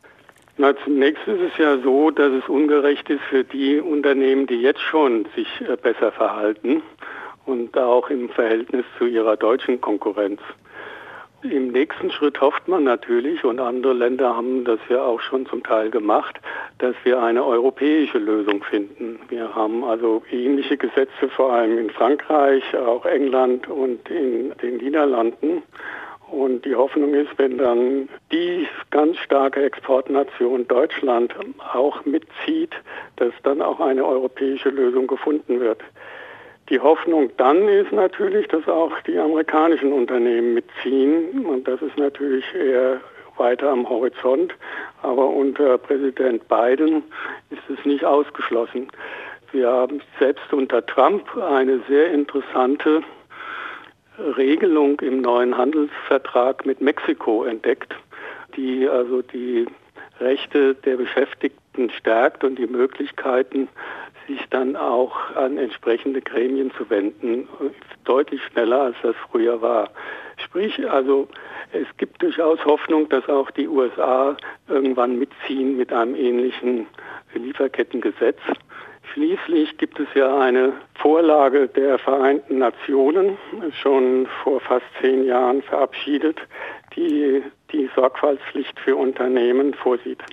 Na, 0.57 0.73
zunächst 0.83 1.25
ist 1.25 1.39
es 1.39 1.57
ja 1.57 1.77
so, 1.81 2.11
dass 2.11 2.33
es 2.33 2.49
ungerecht 2.49 3.09
ist 3.09 3.21
für 3.29 3.45
die 3.45 3.79
Unternehmen, 3.79 4.45
die 4.45 4.55
jetzt 4.55 4.81
schon 4.81 5.25
sich 5.33 5.47
äh, 5.61 5.77
besser 5.77 6.11
verhalten 6.11 6.81
und 7.49 7.77
auch 7.77 8.09
im 8.09 8.29
Verhältnis 8.29 8.85
zu 8.97 9.05
ihrer 9.05 9.35
deutschen 9.35 9.81
Konkurrenz. 9.81 10.39
Im 11.41 11.69
nächsten 11.69 12.11
Schritt 12.11 12.41
hofft 12.41 12.67
man 12.67 12.83
natürlich, 12.83 13.45
und 13.45 13.61
andere 13.61 13.93
Länder 13.93 14.35
haben 14.35 14.65
das 14.65 14.79
ja 14.89 15.01
auch 15.01 15.21
schon 15.21 15.45
zum 15.45 15.63
Teil 15.63 15.89
gemacht, 15.89 16.37
dass 16.79 16.93
wir 17.03 17.23
eine 17.23 17.45
europäische 17.45 18.17
Lösung 18.17 18.61
finden. 18.61 19.19
Wir 19.29 19.55
haben 19.55 19.85
also 19.85 20.21
ähnliche 20.31 20.75
Gesetze, 20.75 21.29
vor 21.29 21.53
allem 21.53 21.77
in 21.77 21.89
Frankreich, 21.91 22.63
auch 22.75 23.05
England 23.05 23.69
und 23.69 24.09
in 24.09 24.53
den 24.61 24.77
Niederlanden. 24.77 25.63
Und 26.29 26.65
die 26.65 26.75
Hoffnung 26.75 27.13
ist, 27.13 27.31
wenn 27.37 27.57
dann 27.57 28.09
die 28.33 28.67
ganz 28.91 29.17
starke 29.17 29.63
Exportnation 29.63 30.67
Deutschland 30.67 31.33
auch 31.73 32.03
mitzieht, 32.05 32.75
dass 33.15 33.33
dann 33.43 33.61
auch 33.61 33.79
eine 33.79 34.05
europäische 34.05 34.69
Lösung 34.69 35.07
gefunden 35.07 35.61
wird. 35.61 35.81
Die 36.69 36.79
Hoffnung 36.79 37.31
dann 37.37 37.67
ist 37.67 37.91
natürlich, 37.91 38.47
dass 38.47 38.67
auch 38.67 38.91
die 39.01 39.17
amerikanischen 39.17 39.91
Unternehmen 39.91 40.53
mitziehen. 40.53 41.45
Und 41.45 41.67
das 41.67 41.81
ist 41.81 41.97
natürlich 41.97 42.45
eher 42.53 43.01
weiter 43.37 43.71
am 43.71 43.89
Horizont. 43.89 44.53
Aber 45.01 45.29
unter 45.29 45.77
Präsident 45.79 46.47
Biden 46.47 47.03
ist 47.49 47.63
es 47.75 47.83
nicht 47.85 48.05
ausgeschlossen. 48.05 48.87
Wir 49.51 49.67
haben 49.67 50.01
selbst 50.19 50.53
unter 50.53 50.85
Trump 50.85 51.35
eine 51.37 51.79
sehr 51.87 52.11
interessante 52.11 53.01
Regelung 54.37 54.99
im 54.99 55.21
neuen 55.21 55.57
Handelsvertrag 55.57 56.65
mit 56.67 56.81
Mexiko 56.81 57.45
entdeckt, 57.45 57.95
die 58.55 58.87
also 58.87 59.23
die 59.23 59.65
Rechte 60.19 60.75
der 60.75 60.97
Beschäftigten 60.97 61.89
stärkt 61.89 62.43
und 62.43 62.59
die 62.59 62.67
Möglichkeiten, 62.67 63.69
sich 64.29 64.47
dann 64.49 64.75
auch 64.75 65.35
an 65.35 65.57
entsprechende 65.57 66.21
Gremien 66.21 66.71
zu 66.77 66.89
wenden, 66.89 67.49
deutlich 68.05 68.41
schneller 68.45 68.81
als 68.81 68.95
das 69.01 69.15
früher 69.29 69.61
war. 69.61 69.89
Sprich 70.37 70.89
also, 70.89 71.27
es 71.73 71.87
gibt 71.97 72.21
durchaus 72.21 72.63
Hoffnung, 72.63 73.09
dass 73.09 73.27
auch 73.27 73.51
die 73.51 73.67
USA 73.67 74.37
irgendwann 74.67 75.19
mitziehen 75.19 75.75
mit 75.75 75.91
einem 75.91 76.15
ähnlichen 76.15 76.87
Lieferkettengesetz. 77.33 78.39
Schließlich 79.13 79.77
gibt 79.77 79.99
es 79.99 80.07
ja 80.13 80.39
eine 80.39 80.73
Vorlage 80.95 81.67
der 81.67 81.97
Vereinten 81.97 82.59
Nationen, 82.59 83.37
schon 83.81 84.27
vor 84.43 84.59
fast 84.61 84.85
zehn 85.01 85.25
Jahren 85.25 85.63
verabschiedet, 85.63 86.39
die 86.95 87.41
die 87.71 87.89
Sorgfaltspflicht 87.95 88.79
für 88.79 88.95
Unternehmen 88.95 89.73
vorsieht. 89.73 90.23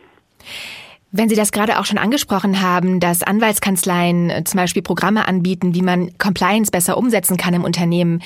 Wenn 1.17 1.31
Sie 1.31 1.37
das 1.37 1.51
gerade 1.51 1.79
auch 1.79 1.87
schon 1.87 1.97
angesprochen 1.97 2.61
haben, 2.61 3.01
dass 3.01 3.23
Anwaltskanzleien 3.23 4.29
äh, 4.29 4.45
zum 4.45 4.61
Beispiel 4.61 4.83
Programme 4.83 5.27
anbieten, 5.27 5.75
wie 5.75 5.81
man 5.81 6.11
Compliance 6.19 6.71
besser 6.71 6.99
umsetzen 6.99 7.39
kann 7.39 7.55
im 7.55 7.65
Unternehmen, 7.65 8.23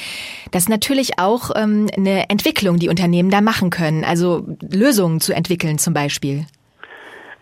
das 0.50 0.64
ist 0.64 0.68
natürlich 0.68 1.20
auch 1.20 1.50
ähm, 1.54 1.86
eine 1.96 2.28
Entwicklung, 2.28 2.78
die 2.78 2.88
Unternehmen 2.88 3.30
da 3.30 3.40
machen 3.40 3.70
können, 3.70 4.04
also 4.04 4.44
Lösungen 4.60 5.20
zu 5.20 5.32
entwickeln 5.32 5.78
zum 5.78 5.94
Beispiel. 5.94 6.46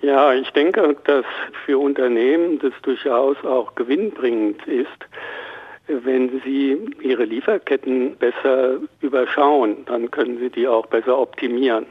Ja, 0.03 0.35
ich 0.35 0.51
denke, 0.51 0.97
dass 1.05 1.25
für 1.65 1.79
Unternehmen 1.79 2.59
das 2.59 2.73
durchaus 2.83 3.37
auch 3.43 3.75
gewinnbringend 3.75 4.67
ist, 4.67 4.87
wenn 5.87 6.43
Sie 6.45 6.77
Ihre 7.01 7.25
Lieferketten 7.25 8.17
besser 8.17 8.81
überschauen, 9.01 9.87
dann 9.87 10.11
können 10.11 10.39
Sie 10.39 10.51
die 10.51 10.69
auch 10.69 10.87
besser 10.87 11.19
optimieren. 11.19 11.87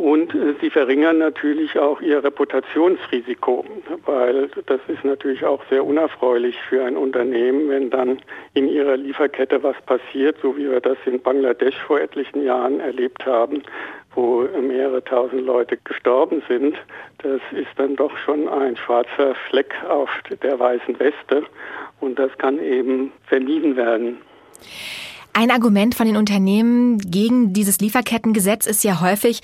Und 0.00 0.34
äh, 0.34 0.54
sie 0.62 0.70
verringern 0.70 1.18
natürlich 1.18 1.78
auch 1.78 2.00
ihr 2.00 2.24
Reputationsrisiko, 2.24 3.66
weil 4.06 4.48
das 4.64 4.80
ist 4.88 5.04
natürlich 5.04 5.44
auch 5.44 5.62
sehr 5.68 5.84
unerfreulich 5.84 6.56
für 6.70 6.82
ein 6.82 6.96
Unternehmen, 6.96 7.68
wenn 7.68 7.90
dann 7.90 8.18
in 8.54 8.66
ihrer 8.66 8.96
Lieferkette 8.96 9.62
was 9.62 9.76
passiert, 9.82 10.38
so 10.40 10.56
wie 10.56 10.70
wir 10.70 10.80
das 10.80 10.96
in 11.04 11.20
Bangladesch 11.20 11.76
vor 11.86 12.00
etlichen 12.00 12.42
Jahren 12.42 12.80
erlebt 12.80 13.26
haben, 13.26 13.62
wo 14.14 14.48
mehrere 14.58 15.04
tausend 15.04 15.44
Leute 15.44 15.76
gestorben 15.84 16.42
sind. 16.48 16.78
Das 17.18 17.42
ist 17.52 17.68
dann 17.76 17.94
doch 17.94 18.16
schon 18.16 18.48
ein 18.48 18.78
schwarzer 18.78 19.34
Fleck 19.50 19.74
auf 19.86 20.08
der 20.42 20.58
weißen 20.58 20.98
Weste 20.98 21.42
und 22.00 22.18
das 22.18 22.30
kann 22.38 22.58
eben 22.58 23.12
vermieden 23.26 23.76
werden. 23.76 24.16
Ein 25.32 25.52
Argument 25.52 25.94
von 25.94 26.06
den 26.06 26.16
Unternehmen 26.16 26.98
gegen 26.98 27.52
dieses 27.52 27.78
Lieferkettengesetz 27.78 28.66
ist 28.66 28.82
ja 28.82 29.00
häufig, 29.00 29.40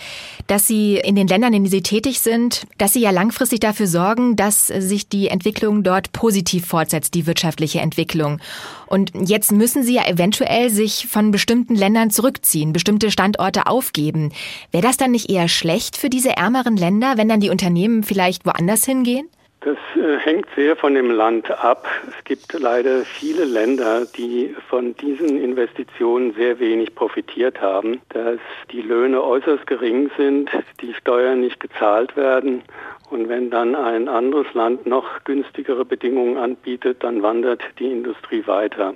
dass 0.49 0.67
sie 0.67 0.97
in 0.97 1.15
den 1.15 1.29
Ländern, 1.29 1.53
in 1.53 1.63
denen 1.63 1.71
sie 1.71 1.83
tätig 1.83 2.21
sind, 2.21 2.67
dass 2.77 2.93
sie 2.93 3.01
ja 3.01 3.11
langfristig 3.11 3.61
dafür 3.61 3.87
sorgen, 3.87 4.35
dass 4.35 4.67
sich 4.67 5.09
die 5.09 5.29
Entwicklung 5.29 5.85
dort 5.85 6.13
positiv 6.13 6.67
fortsetzt, 6.67 7.15
die 7.15 7.27
wirtschaftliche 7.27 7.81
Entwicklung. 7.81 8.41
Und 8.87 9.13
jetzt 9.15 9.53
müssen 9.53 9.85
sie 9.85 9.95
ja 9.95 10.07
eventuell 10.07 10.71
sich 10.71 11.07
von 11.09 11.31
bestimmten 11.31 11.77
Ländern 11.77 12.11
zurückziehen, 12.11 12.73
bestimmte 12.73 13.11
Standorte 13.11 13.67
aufgeben. 13.67 14.33
Wäre 14.73 14.83
das 14.83 14.97
dann 14.97 15.13
nicht 15.13 15.31
eher 15.31 15.49
schlecht 15.49 15.97
für 15.97 16.11
diese 16.11 16.37
ärmeren 16.37 16.77
Länder, 16.77 17.15
wenn 17.17 17.29
dann 17.29 17.41
die 17.41 17.51
Unternehmen 17.51 18.03
vielleicht 18.03 18.45
woanders 18.45 18.85
hingehen? 18.85 19.29
Das 19.67 19.79
äh, 20.01 20.19
hängt 20.19 20.47
sehr 20.55 20.77
von 20.77 20.95
dem 20.95 21.11
Land 21.11 21.51
ab. 21.51 21.89
Es 22.07 22.23
gibt 22.23 22.53
leider 22.53 23.05
viele 23.05 23.45
Länder, 23.45 24.07
die 24.07 24.55
von 24.69 24.95
diesen 24.95 25.43
Investitionen 25.43 26.33
sehr 26.35 26.61
wenig 26.61 26.95
profitiert 26.95 27.61
haben, 27.61 28.01
dass 28.11 28.39
die 28.71 28.81
Löhne 28.81 29.21
äußerst 29.25 29.67
gering 29.67 30.09
sind, 30.17 30.51
die 30.81 30.95
Steuern 30.95 31.41
nicht 31.41 31.59
gezahlt 31.59 32.17
werden 32.17 32.63
und 33.11 33.29
wenn 33.29 33.51
dann 33.51 33.75
ein 33.75 34.07
anderes 34.07 34.47
Land 34.55 34.87
noch 34.87 35.25
günstigere 35.25 35.85
Bedingungen 35.85 36.37
anbietet, 36.37 37.03
dann 37.03 37.25
wandert 37.25 37.65
die 37.81 37.91
Industrie 37.91 38.47
weiter. 38.47 38.95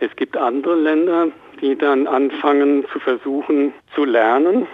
Es 0.00 0.14
gibt 0.16 0.36
andere 0.36 0.74
Länder, 0.74 1.28
die 1.62 1.76
dann 1.76 2.06
anfangen 2.06 2.84
zu 2.92 3.00
versuchen 3.00 3.72
zu 3.94 4.04
lernen 4.04 4.66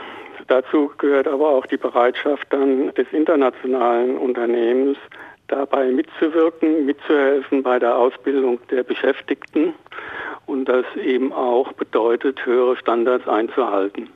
Dazu 0.47 0.91
gehört 0.99 1.27
aber 1.27 1.49
auch 1.49 1.67
die 1.67 1.77
Bereitschaft 1.77 2.47
dann 2.51 2.93
des 2.95 3.07
internationalen 3.13 4.19
Unternehmens, 4.19 4.99
dabei 5.49 5.91
mitzuwirken, 5.91 6.87
mitzuhelfen 6.87 7.63
bei 7.63 7.79
der 7.79 7.97
Ausbildung 7.97 8.59
der 8.71 8.83
Beschäftigten 8.83 9.75
und 10.47 10.67
das 10.67 10.85
eben 10.97 11.33
auch 11.33 11.73
bedeutet, 11.73 12.45
höhere 12.45 12.77
Standards 12.77 13.29
einzuhalten. 13.29 14.09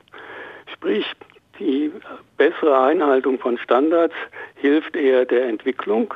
Sprich, 0.73 1.05
die 1.59 1.91
bessere 2.37 2.79
Einhaltung 2.79 3.37
von 3.39 3.57
Standards 3.57 4.13
hilft 4.55 4.95
eher 4.95 5.25
der 5.25 5.45
Entwicklung, 5.47 6.13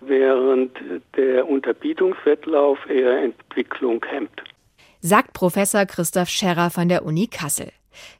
während 0.00 0.72
der 1.16 1.48
Unterbietungswettlauf 1.48 2.78
eher 2.88 3.18
Entwicklung 3.18 4.04
hemmt. 4.08 4.42
Sagt 5.00 5.32
Professor 5.32 5.84
Christoph 5.86 6.28
Scherrer 6.28 6.70
von 6.70 6.88
der 6.88 7.04
Uni 7.04 7.28
Kassel. 7.28 7.68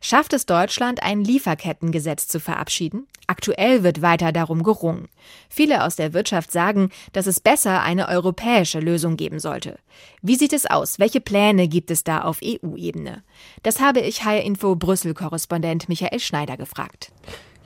Schafft 0.00 0.32
es 0.32 0.46
Deutschland, 0.46 1.02
ein 1.02 1.22
Lieferkettengesetz 1.22 2.28
zu 2.28 2.40
verabschieden? 2.40 3.06
Aktuell 3.26 3.82
wird 3.82 4.00
weiter 4.00 4.32
darum 4.32 4.62
gerungen. 4.62 5.08
Viele 5.50 5.84
aus 5.84 5.96
der 5.96 6.14
Wirtschaft 6.14 6.50
sagen, 6.50 6.90
dass 7.12 7.26
es 7.26 7.40
besser 7.40 7.82
eine 7.82 8.08
europäische 8.08 8.80
Lösung 8.80 9.16
geben 9.16 9.38
sollte. 9.38 9.78
Wie 10.22 10.36
sieht 10.36 10.54
es 10.54 10.64
aus? 10.64 10.98
Welche 10.98 11.20
Pläne 11.20 11.68
gibt 11.68 11.90
es 11.90 12.04
da 12.04 12.22
auf 12.22 12.40
EU-Ebene? 12.42 13.22
Das 13.62 13.80
habe 13.80 14.00
ich 14.00 14.24
HR 14.24 14.42
Info 14.42 14.74
Brüssel-Korrespondent 14.76 15.88
Michael 15.88 16.20
Schneider 16.20 16.56
gefragt. 16.56 17.12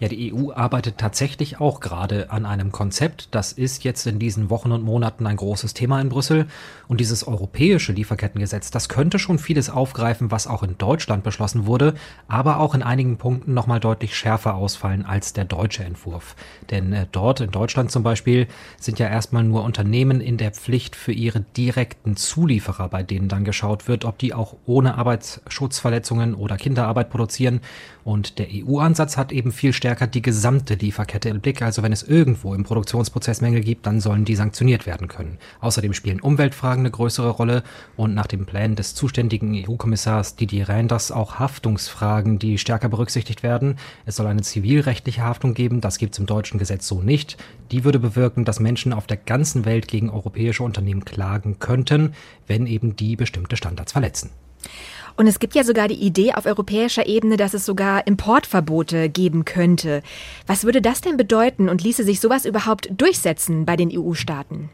Ja, 0.02 0.08
die 0.08 0.34
EU 0.34 0.50
arbeitet 0.50 0.98
tatsächlich 0.98 1.60
auch 1.60 1.78
gerade 1.78 2.32
an 2.32 2.44
einem 2.44 2.72
Konzept. 2.72 3.28
Das 3.30 3.52
ist 3.52 3.84
jetzt 3.84 4.04
in 4.04 4.18
diesen 4.18 4.50
Wochen 4.50 4.72
und 4.72 4.82
Monaten 4.82 5.28
ein 5.28 5.36
großes 5.36 5.74
Thema 5.74 6.00
in 6.00 6.08
Brüssel. 6.08 6.48
Und 6.88 6.98
dieses 6.98 7.24
europäische 7.24 7.92
Lieferkettengesetz, 7.92 8.72
das 8.72 8.88
könnte 8.88 9.20
schon 9.20 9.38
vieles 9.38 9.70
aufgreifen, 9.70 10.32
was 10.32 10.48
auch 10.48 10.64
in 10.64 10.76
Deutschland 10.76 11.22
beschlossen 11.22 11.66
wurde, 11.66 11.94
aber 12.26 12.58
auch 12.58 12.74
in 12.74 12.82
einigen 12.82 13.16
Punkten 13.16 13.54
nochmal 13.54 13.78
deutlich 13.78 14.16
schärfer 14.16 14.56
ausfallen 14.56 15.06
als 15.06 15.34
der 15.34 15.44
deutsche 15.44 15.84
Entwurf. 15.84 16.34
Denn 16.72 16.92
äh, 16.92 17.06
dort 17.12 17.40
in 17.40 17.52
Deutschland 17.52 17.92
zum 17.92 18.02
Beispiel 18.02 18.48
sind 18.80 18.98
ja 18.98 19.06
erstmal 19.06 19.44
nur 19.44 19.62
Unternehmen 19.62 20.20
in 20.20 20.36
der 20.36 20.50
Pflicht 20.50 20.96
für 20.96 21.12
ihre 21.12 21.42
direkten 21.56 22.16
Zulieferer, 22.16 22.88
bei 22.88 23.04
denen 23.04 23.28
dann 23.28 23.44
geschaut 23.44 23.86
wird, 23.86 24.04
ob 24.04 24.18
die 24.18 24.34
auch 24.34 24.56
ohne 24.66 24.98
Arbeitsschutzverletzungen 24.98 26.34
oder 26.34 26.56
Kinderarbeit 26.56 27.08
produzieren. 27.08 27.60
Und 28.02 28.40
der 28.40 28.48
EU-Ansatz 28.50 29.16
hat 29.16 29.30
eben 29.30 29.52
viel 29.52 29.72
stärker 29.72 29.91
die 29.94 30.22
gesamte 30.22 30.74
Lieferkette 30.74 31.28
im 31.28 31.40
Blick. 31.40 31.62
Also 31.62 31.82
wenn 31.82 31.92
es 31.92 32.02
irgendwo 32.02 32.54
im 32.54 32.64
Produktionsprozess 32.64 33.40
Mängel 33.40 33.60
gibt, 33.60 33.86
dann 33.86 34.00
sollen 34.00 34.24
die 34.24 34.34
sanktioniert 34.34 34.86
werden 34.86 35.08
können. 35.08 35.38
Außerdem 35.60 35.92
spielen 35.92 36.20
Umweltfragen 36.20 36.80
eine 36.80 36.90
größere 36.90 37.30
Rolle 37.30 37.62
und 37.96 38.14
nach 38.14 38.26
dem 38.26 38.46
Plan 38.46 38.74
des 38.76 38.94
zuständigen 38.94 39.54
EU-Kommissars 39.54 40.36
Didier 40.36 40.68
Reinders 40.68 41.12
auch 41.12 41.38
Haftungsfragen, 41.38 42.38
die 42.38 42.58
stärker 42.58 42.88
berücksichtigt 42.88 43.42
werden. 43.42 43.76
Es 44.06 44.16
soll 44.16 44.26
eine 44.26 44.42
zivilrechtliche 44.42 45.22
Haftung 45.22 45.54
geben. 45.54 45.80
Das 45.80 45.98
gibt 45.98 46.14
es 46.14 46.18
im 46.18 46.26
deutschen 46.26 46.58
Gesetz 46.58 46.86
so 46.86 47.02
nicht. 47.02 47.36
Die 47.70 47.84
würde 47.84 47.98
bewirken, 47.98 48.44
dass 48.44 48.60
Menschen 48.60 48.92
auf 48.92 49.06
der 49.06 49.16
ganzen 49.16 49.64
Welt 49.64 49.88
gegen 49.88 50.10
europäische 50.10 50.62
Unternehmen 50.62 51.04
klagen 51.04 51.58
könnten, 51.58 52.14
wenn 52.46 52.66
eben 52.66 52.96
die 52.96 53.16
bestimmte 53.16 53.56
Standards 53.56 53.92
verletzen. 53.92 54.30
Und 55.16 55.26
es 55.26 55.38
gibt 55.38 55.54
ja 55.54 55.64
sogar 55.64 55.88
die 55.88 55.94
Idee 55.94 56.34
auf 56.34 56.46
europäischer 56.46 57.06
Ebene, 57.06 57.36
dass 57.36 57.54
es 57.54 57.64
sogar 57.66 58.06
Importverbote 58.06 59.08
geben 59.08 59.44
könnte. 59.44 60.02
Was 60.46 60.64
würde 60.64 60.82
das 60.82 61.00
denn 61.00 61.16
bedeuten 61.16 61.68
und 61.68 61.82
ließe 61.82 62.04
sich 62.04 62.20
sowas 62.20 62.44
überhaupt 62.44 62.90
durchsetzen 62.96 63.64
bei 63.64 63.76
den 63.76 63.90
EU-Staaten? 63.92 64.70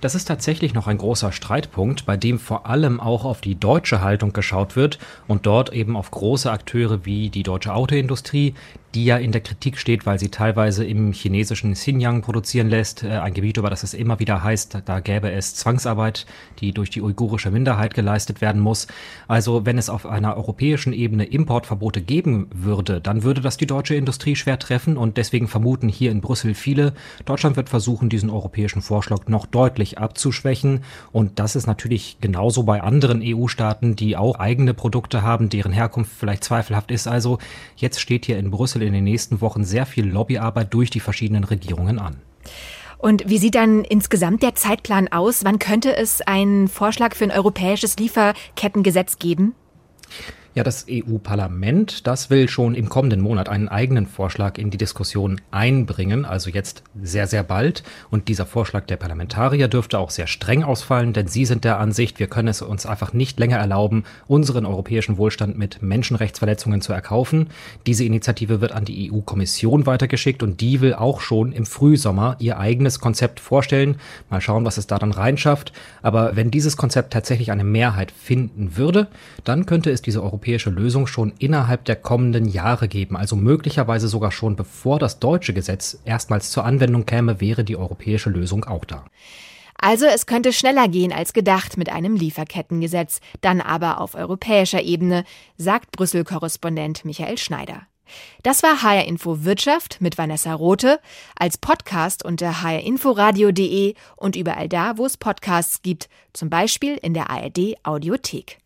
Das 0.00 0.14
ist 0.14 0.26
tatsächlich 0.26 0.74
noch 0.74 0.86
ein 0.86 0.98
großer 0.98 1.32
Streitpunkt, 1.32 2.06
bei 2.06 2.16
dem 2.16 2.38
vor 2.38 2.66
allem 2.66 3.00
auch 3.00 3.24
auf 3.24 3.40
die 3.40 3.58
deutsche 3.58 4.00
Haltung 4.00 4.32
geschaut 4.32 4.76
wird 4.76 4.98
und 5.26 5.46
dort 5.46 5.72
eben 5.72 5.96
auf 5.96 6.10
große 6.10 6.50
Akteure 6.50 7.04
wie 7.04 7.30
die 7.30 7.42
deutsche 7.42 7.74
Autoindustrie, 7.74 8.54
die 8.96 9.04
ja 9.04 9.18
in 9.18 9.30
der 9.30 9.42
Kritik 9.42 9.76
steht, 9.76 10.06
weil 10.06 10.18
sie 10.18 10.30
teilweise 10.30 10.82
im 10.82 11.12
chinesischen 11.12 11.74
Xinjiang 11.74 12.22
produzieren 12.22 12.70
lässt, 12.70 13.02
äh, 13.02 13.08
ein 13.08 13.34
Gebiet, 13.34 13.58
über 13.58 13.68
das 13.68 13.82
es 13.82 13.92
immer 13.92 14.20
wieder 14.20 14.42
heißt, 14.42 14.78
da 14.86 15.00
gäbe 15.00 15.30
es 15.30 15.54
Zwangsarbeit, 15.54 16.24
die 16.60 16.72
durch 16.72 16.88
die 16.88 17.02
uigurische 17.02 17.50
Minderheit 17.50 17.92
geleistet 17.92 18.40
werden 18.40 18.62
muss. 18.62 18.86
Also 19.28 19.66
wenn 19.66 19.76
es 19.76 19.90
auf 19.90 20.06
einer 20.06 20.34
europäischen 20.38 20.94
Ebene 20.94 21.24
Importverbote 21.24 22.00
geben 22.00 22.48
würde, 22.54 23.02
dann 23.02 23.22
würde 23.22 23.42
das 23.42 23.58
die 23.58 23.66
deutsche 23.66 23.94
Industrie 23.94 24.34
schwer 24.34 24.58
treffen 24.58 24.96
und 24.96 25.18
deswegen 25.18 25.46
vermuten 25.46 25.90
hier 25.90 26.10
in 26.10 26.22
Brüssel 26.22 26.54
viele, 26.54 26.94
Deutschland 27.26 27.56
wird 27.56 27.68
versuchen, 27.68 28.08
diesen 28.08 28.30
europäischen 28.30 28.80
Vorschlag 28.80 29.28
noch 29.28 29.44
deutlich 29.44 29.98
abzuschwächen 29.98 30.84
und 31.12 31.38
das 31.38 31.54
ist 31.54 31.66
natürlich 31.66 32.16
genauso 32.22 32.62
bei 32.62 32.82
anderen 32.82 33.20
EU-Staaten, 33.22 33.94
die 33.94 34.16
auch 34.16 34.38
eigene 34.38 34.72
Produkte 34.72 35.20
haben, 35.20 35.50
deren 35.50 35.72
Herkunft 35.72 36.12
vielleicht 36.18 36.44
zweifelhaft 36.44 36.90
ist. 36.90 37.06
Also 37.06 37.36
jetzt 37.76 38.00
steht 38.00 38.24
hier 38.24 38.38
in 38.38 38.50
Brüssel 38.50 38.85
in 38.86 38.92
den 38.92 39.04
nächsten 39.04 39.40
Wochen 39.40 39.64
sehr 39.64 39.86
viel 39.86 40.06
Lobbyarbeit 40.06 40.72
durch 40.72 40.90
die 40.90 41.00
verschiedenen 41.00 41.44
Regierungen 41.44 41.98
an. 41.98 42.16
Und 42.98 43.28
wie 43.28 43.38
sieht 43.38 43.54
dann 43.54 43.84
insgesamt 43.84 44.42
der 44.42 44.54
Zeitplan 44.54 45.08
aus? 45.08 45.44
Wann 45.44 45.58
könnte 45.58 45.94
es 45.94 46.22
einen 46.22 46.68
Vorschlag 46.68 47.14
für 47.14 47.24
ein 47.24 47.30
europäisches 47.30 47.96
Lieferkettengesetz 47.98 49.18
geben? 49.18 49.54
Ja, 50.56 50.64
das 50.64 50.86
EU-Parlament, 50.90 52.06
das 52.06 52.30
will 52.30 52.48
schon 52.48 52.74
im 52.74 52.88
kommenden 52.88 53.20
Monat 53.20 53.50
einen 53.50 53.68
eigenen 53.68 54.06
Vorschlag 54.06 54.56
in 54.56 54.70
die 54.70 54.78
Diskussion 54.78 55.38
einbringen, 55.50 56.24
also 56.24 56.48
jetzt 56.48 56.82
sehr, 56.98 57.26
sehr 57.26 57.42
bald. 57.42 57.82
Und 58.08 58.28
dieser 58.28 58.46
Vorschlag 58.46 58.86
der 58.86 58.96
Parlamentarier 58.96 59.68
dürfte 59.68 59.98
auch 59.98 60.08
sehr 60.08 60.26
streng 60.26 60.64
ausfallen, 60.64 61.12
denn 61.12 61.26
sie 61.26 61.44
sind 61.44 61.64
der 61.64 61.78
Ansicht, 61.78 62.18
wir 62.18 62.28
können 62.28 62.48
es 62.48 62.62
uns 62.62 62.86
einfach 62.86 63.12
nicht 63.12 63.38
länger 63.38 63.58
erlauben, 63.58 64.04
unseren 64.28 64.64
europäischen 64.64 65.18
Wohlstand 65.18 65.58
mit 65.58 65.82
Menschenrechtsverletzungen 65.82 66.80
zu 66.80 66.94
erkaufen. 66.94 67.50
Diese 67.86 68.04
Initiative 68.04 68.62
wird 68.62 68.72
an 68.72 68.86
die 68.86 69.12
EU-Kommission 69.12 69.84
weitergeschickt 69.84 70.42
und 70.42 70.62
die 70.62 70.80
will 70.80 70.94
auch 70.94 71.20
schon 71.20 71.52
im 71.52 71.66
Frühsommer 71.66 72.36
ihr 72.38 72.58
eigenes 72.58 72.98
Konzept 72.98 73.40
vorstellen. 73.40 73.96
Mal 74.30 74.40
schauen, 74.40 74.64
was 74.64 74.78
es 74.78 74.86
da 74.86 74.98
dann 74.98 75.12
reinschafft. 75.12 75.74
Aber 76.00 76.34
wenn 76.34 76.50
dieses 76.50 76.78
Konzept 76.78 77.12
tatsächlich 77.12 77.52
eine 77.52 77.64
Mehrheit 77.64 78.10
finden 78.10 78.78
würde, 78.78 79.08
dann 79.44 79.66
könnte 79.66 79.90
es 79.90 80.00
diese 80.00 80.22
europäische 80.22 80.45
europäische 80.46 80.70
Lösung 80.70 81.08
schon 81.08 81.32
innerhalb 81.40 81.84
der 81.86 81.96
kommenden 81.96 82.46
Jahre 82.46 82.86
geben. 82.86 83.16
Also 83.16 83.34
möglicherweise 83.34 84.06
sogar 84.06 84.30
schon 84.30 84.54
bevor 84.54 85.00
das 85.00 85.18
deutsche 85.18 85.52
Gesetz 85.52 85.98
erstmals 86.04 86.52
zur 86.52 86.64
Anwendung 86.64 87.04
käme, 87.04 87.40
wäre 87.40 87.64
die 87.64 87.76
europäische 87.76 88.30
Lösung 88.30 88.62
auch 88.64 88.84
da. 88.84 89.06
Also 89.76 90.06
es 90.06 90.26
könnte 90.26 90.52
schneller 90.52 90.86
gehen 90.86 91.12
als 91.12 91.32
gedacht 91.32 91.76
mit 91.76 91.90
einem 91.90 92.14
Lieferkettengesetz, 92.14 93.18
dann 93.40 93.60
aber 93.60 94.00
auf 94.00 94.14
europäischer 94.14 94.82
Ebene, 94.82 95.24
sagt 95.56 95.90
Brüssel-Korrespondent 95.90 97.04
Michael 97.04 97.38
Schneider. 97.38 97.82
Das 98.44 98.62
war 98.62 98.84
HR 98.84 99.04
Info 99.04 99.42
Wirtschaft 99.44 100.00
mit 100.00 100.16
Vanessa 100.16 100.54
Rote 100.54 101.00
als 101.36 101.58
Podcast 101.58 102.24
unter 102.24 102.62
hrinforadio.de 102.62 103.94
und 104.14 104.36
überall 104.36 104.68
da, 104.68 104.96
wo 104.96 105.06
es 105.06 105.16
Podcasts 105.16 105.82
gibt, 105.82 106.08
zum 106.32 106.50
Beispiel 106.50 106.96
in 107.02 107.14
der 107.14 107.30
ARD 107.30 107.74
Audiothek. 107.82 108.58